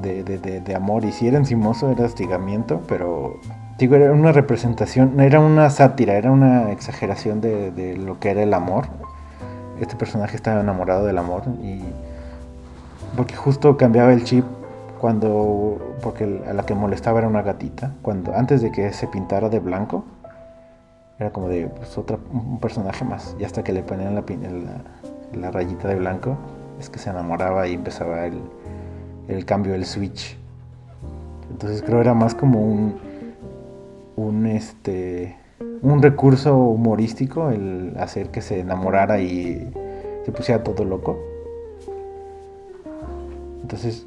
de, 0.00 0.24
de, 0.24 0.60
de 0.60 0.74
amor 0.74 1.04
y 1.04 1.12
si 1.12 1.28
era 1.28 1.36
encimoso 1.36 1.90
era 1.90 2.06
hostigamiento, 2.06 2.80
pero 2.88 3.38
digo, 3.76 3.96
era 3.96 4.12
una 4.12 4.32
representación, 4.32 5.20
era 5.20 5.40
una 5.40 5.68
sátira, 5.68 6.14
era 6.14 6.30
una 6.30 6.72
exageración 6.72 7.42
de, 7.42 7.70
de 7.70 7.98
lo 7.98 8.18
que 8.18 8.30
era 8.30 8.42
el 8.42 8.54
amor 8.54 8.86
este 9.82 9.96
personaje 9.96 10.36
estaba 10.36 10.60
enamorado 10.60 11.06
del 11.06 11.18
amor 11.18 11.42
y 11.62 11.80
porque 13.16 13.34
justo 13.36 13.76
cambiaba 13.76 14.12
el 14.12 14.24
chip 14.24 14.44
cuando 15.00 15.96
porque 16.02 16.42
a 16.48 16.52
la 16.52 16.64
que 16.64 16.74
molestaba 16.74 17.18
era 17.18 17.28
una 17.28 17.42
gatita 17.42 17.92
cuando 18.02 18.34
antes 18.34 18.62
de 18.62 18.70
que 18.70 18.92
se 18.92 19.06
pintara 19.08 19.48
de 19.48 19.58
blanco 19.58 20.04
era 21.18 21.30
como 21.30 21.48
de 21.48 21.66
pues, 21.66 21.96
otra 21.98 22.18
un 22.32 22.58
personaje 22.58 23.04
más 23.04 23.36
y 23.38 23.44
hasta 23.44 23.62
que 23.62 23.72
le 23.72 23.82
ponían 23.82 24.14
la, 24.14 24.22
la, 25.34 25.50
rayita 25.50 25.88
de 25.88 25.96
blanco 25.96 26.36
es 26.80 26.88
que 26.88 26.98
se 26.98 27.10
enamoraba 27.10 27.66
y 27.68 27.74
empezaba 27.74 28.26
el, 28.26 28.40
el 29.28 29.44
cambio 29.44 29.72
del 29.72 29.84
switch. 29.84 30.36
Entonces 31.50 31.82
creo 31.82 32.00
era 32.00 32.14
más 32.14 32.34
como 32.34 32.60
un 32.60 32.98
un 34.16 34.46
este 34.46 35.36
un 35.82 36.00
recurso 36.00 36.56
humorístico 36.56 37.50
el 37.50 37.94
hacer 37.98 38.30
que 38.30 38.40
se 38.40 38.60
enamorara 38.60 39.20
y 39.20 39.68
se 40.24 40.32
pusiera 40.32 40.62
todo 40.62 40.84
loco. 40.84 41.18
Entonces, 43.62 44.06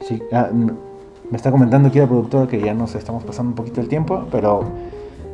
sí, 0.00 0.22
ah, 0.32 0.50
me 0.52 1.36
está 1.36 1.50
comentando 1.50 1.88
aquí 1.88 1.98
la 1.98 2.06
productora 2.06 2.46
que 2.46 2.60
ya 2.60 2.74
nos 2.74 2.94
estamos 2.94 3.24
pasando 3.24 3.50
un 3.50 3.56
poquito 3.56 3.80
el 3.80 3.88
tiempo, 3.88 4.26
pero 4.30 4.62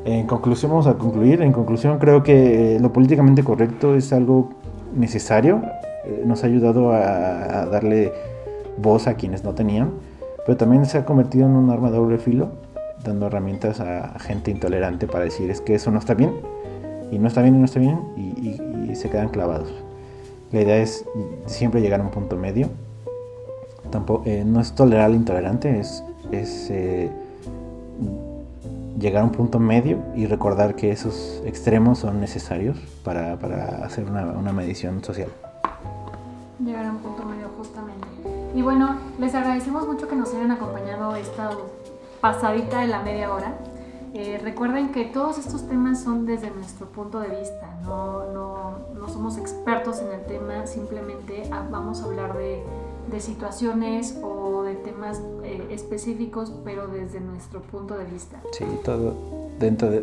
en 0.04 0.26
conclusión 0.26 0.70
vamos 0.70 0.86
a 0.86 0.94
concluir. 0.94 1.42
En 1.42 1.52
conclusión 1.52 1.98
creo 1.98 2.22
que 2.22 2.78
lo 2.80 2.92
políticamente 2.92 3.44
correcto 3.44 3.94
es 3.94 4.12
algo 4.12 4.50
necesario. 4.94 5.62
Eh, 6.06 6.22
nos 6.26 6.42
ha 6.42 6.46
ayudado 6.46 6.92
a 6.92 7.66
darle 7.66 8.12
voz 8.78 9.06
a 9.06 9.14
quienes 9.14 9.44
no 9.44 9.54
tenían, 9.54 9.90
pero 10.46 10.56
también 10.56 10.86
se 10.86 10.98
ha 10.98 11.04
convertido 11.04 11.46
en 11.46 11.52
un 11.52 11.70
arma 11.70 11.90
de 11.90 11.98
doble 11.98 12.18
filo 12.18 12.63
dando 13.04 13.26
herramientas 13.26 13.80
a 13.80 14.18
gente 14.18 14.50
intolerante 14.50 15.06
para 15.06 15.24
decir 15.24 15.50
es 15.50 15.60
que 15.60 15.74
eso 15.74 15.90
no 15.90 15.98
está 15.98 16.14
bien, 16.14 16.32
y 17.10 17.18
no 17.18 17.28
está 17.28 17.42
bien 17.42 17.54
y 17.54 17.58
no 17.58 17.64
está 17.64 17.80
bien, 17.80 18.00
y, 18.16 18.94
se 18.94 19.10
quedan 19.10 19.28
clavados. 19.28 19.74
La 20.52 20.60
idea 20.60 20.76
es 20.76 21.04
siempre 21.46 21.80
llegar 21.80 22.00
a 22.00 22.04
un 22.04 22.12
punto 22.12 22.36
medio. 22.36 22.68
Tampoco, 23.90 24.22
eh, 24.24 24.44
no 24.46 24.60
es 24.60 24.72
tolerar 24.72 25.06
al 25.06 25.16
intolerante, 25.16 25.80
es, 25.80 26.04
es 26.30 26.70
eh, 26.70 27.10
llegar 29.00 29.22
a 29.22 29.24
un 29.24 29.32
punto 29.32 29.58
medio 29.58 29.98
y 30.14 30.26
recordar 30.26 30.76
que 30.76 30.92
esos 30.92 31.42
extremos 31.44 31.98
son 31.98 32.20
necesarios 32.20 32.78
para, 33.02 33.36
para 33.36 33.84
hacer 33.84 34.04
una, 34.08 34.26
una 34.26 34.52
medición 34.52 35.02
social. 35.02 35.28
Llegar 36.64 36.86
a 36.86 36.90
un 36.92 36.98
punto 36.98 37.24
medio 37.24 37.48
justamente. 37.58 38.06
Y 38.54 38.62
bueno, 38.62 38.96
les 39.18 39.34
agradecemos 39.34 39.88
mucho 39.88 40.06
que 40.06 40.14
nos 40.14 40.32
hayan 40.34 40.52
acompañado 40.52 41.16
esta 41.16 41.50
pasadita 42.24 42.80
de 42.80 42.86
la 42.86 43.02
media 43.02 43.30
hora. 43.34 43.58
Eh, 44.14 44.40
recuerden 44.42 44.92
que 44.92 45.04
todos 45.04 45.36
estos 45.36 45.68
temas 45.68 46.02
son 46.02 46.24
desde 46.24 46.50
nuestro 46.50 46.86
punto 46.88 47.20
de 47.20 47.28
vista, 47.28 47.78
no, 47.82 48.32
no, 48.32 48.78
no 48.94 49.08
somos 49.10 49.36
expertos 49.36 50.00
en 50.00 50.10
el 50.10 50.24
tema, 50.24 50.66
simplemente 50.66 51.42
vamos 51.70 52.00
a 52.00 52.06
hablar 52.06 52.34
de, 52.34 52.62
de 53.10 53.20
situaciones 53.20 54.18
o 54.22 54.62
de 54.62 54.74
temas 54.76 55.20
eh, 55.42 55.66
específicos, 55.70 56.50
pero 56.64 56.86
desde 56.86 57.20
nuestro 57.20 57.60
punto 57.60 57.98
de 57.98 58.06
vista. 58.06 58.40
Sí, 58.52 58.64
todo, 58.82 59.14
dentro 59.58 59.90
de, 59.90 60.00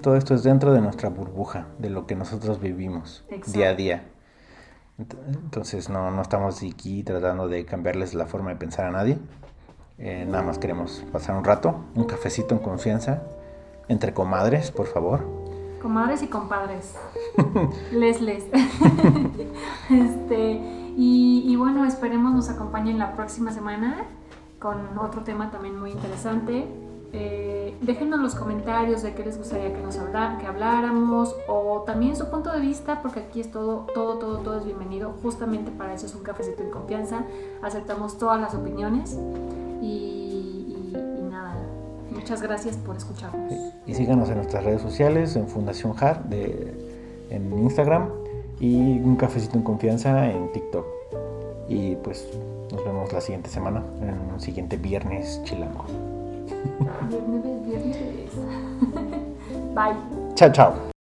todo 0.00 0.14
esto 0.14 0.34
es 0.34 0.44
dentro 0.44 0.72
de 0.72 0.80
nuestra 0.80 1.08
burbuja, 1.08 1.66
de 1.80 1.90
lo 1.90 2.06
que 2.06 2.14
nosotros 2.14 2.60
vivimos 2.60 3.24
día 3.52 3.70
a 3.70 3.74
día. 3.74 4.04
Entonces 4.98 5.88
no, 5.88 6.12
no 6.12 6.22
estamos 6.22 6.62
aquí 6.62 7.02
tratando 7.02 7.48
de 7.48 7.64
cambiarles 7.64 8.14
la 8.14 8.26
forma 8.26 8.50
de 8.50 8.56
pensar 8.56 8.86
a 8.86 8.92
nadie, 8.92 9.18
eh, 9.98 10.26
nada 10.28 10.42
más 10.42 10.58
queremos 10.58 11.04
pasar 11.10 11.36
un 11.36 11.44
rato, 11.44 11.74
un 11.94 12.04
cafecito 12.04 12.54
en 12.54 12.60
confianza, 12.60 13.22
entre 13.88 14.12
comadres, 14.12 14.70
por 14.70 14.86
favor. 14.86 15.20
Comadres 15.80 16.22
y 16.22 16.28
compadres. 16.28 16.94
les, 17.92 18.20
les. 18.20 18.44
este, 19.90 20.60
y, 20.98 21.54
bueno, 21.56 21.84
esperemos 21.84 22.32
nos 22.32 22.48
acompañen 22.48 22.98
la 22.98 23.14
próxima 23.14 23.52
semana 23.52 24.04
con 24.58 24.98
otro 24.98 25.22
tema 25.22 25.50
también 25.50 25.78
muy 25.78 25.90
interesante. 25.90 26.66
Eh, 27.12 27.76
déjenos 27.82 28.20
los 28.20 28.34
comentarios 28.34 29.02
de 29.02 29.14
qué 29.14 29.24
les 29.24 29.38
gustaría 29.38 29.72
que 29.72 29.80
nos 29.80 29.96
hablar, 29.98 30.38
que 30.38 30.46
habláramos 30.46 31.34
o 31.48 31.82
también 31.86 32.16
su 32.16 32.30
punto 32.30 32.52
de 32.52 32.60
vista 32.60 33.00
porque 33.00 33.20
aquí 33.20 33.40
es 33.40 33.50
todo, 33.50 33.86
todo, 33.94 34.18
todo, 34.18 34.38
todo 34.38 34.58
es 34.58 34.64
bienvenido. 34.64 35.14
Justamente 35.22 35.70
para 35.70 35.94
eso 35.94 36.06
es 36.06 36.14
un 36.14 36.22
cafecito 36.22 36.62
en 36.62 36.70
confianza. 36.70 37.24
Aceptamos 37.62 38.18
todas 38.18 38.40
las 38.40 38.54
opiniones. 38.54 39.18
Y, 39.82 40.92
nada, 41.30 41.56
muchas 42.10 42.42
gracias 42.42 42.76
por 42.76 42.96
escucharnos. 42.96 43.52
Y, 43.86 43.94
síganos 43.94 44.28
en 44.30 44.36
nuestras 44.36 44.64
redes 44.64 44.82
sociales, 44.82 45.36
en 45.36 45.48
Fundación 45.48 45.92
JAR, 45.94 46.28
de, 46.28 46.72
en 47.30 47.58
Instagram 47.58 48.08
y 48.60 48.98
un 48.98 49.16
cafecito 49.16 49.56
en 49.56 49.64
confianza 49.64 50.30
en 50.30 50.52
TikTok. 50.52 50.86
Y 51.68 51.96
pues 51.96 52.28
nos 52.72 52.84
vemos 52.84 53.12
la 53.12 53.20
siguiente 53.20 53.50
semana, 53.50 53.82
en 54.00 54.32
un 54.32 54.40
siguiente 54.40 54.76
viernes 54.76 55.40
chilango. 55.44 55.84
Viernes, 57.08 57.66
viernes. 57.66 58.30
Bye. 59.74 60.34
Chao, 60.34 60.52
chao. 60.52 60.95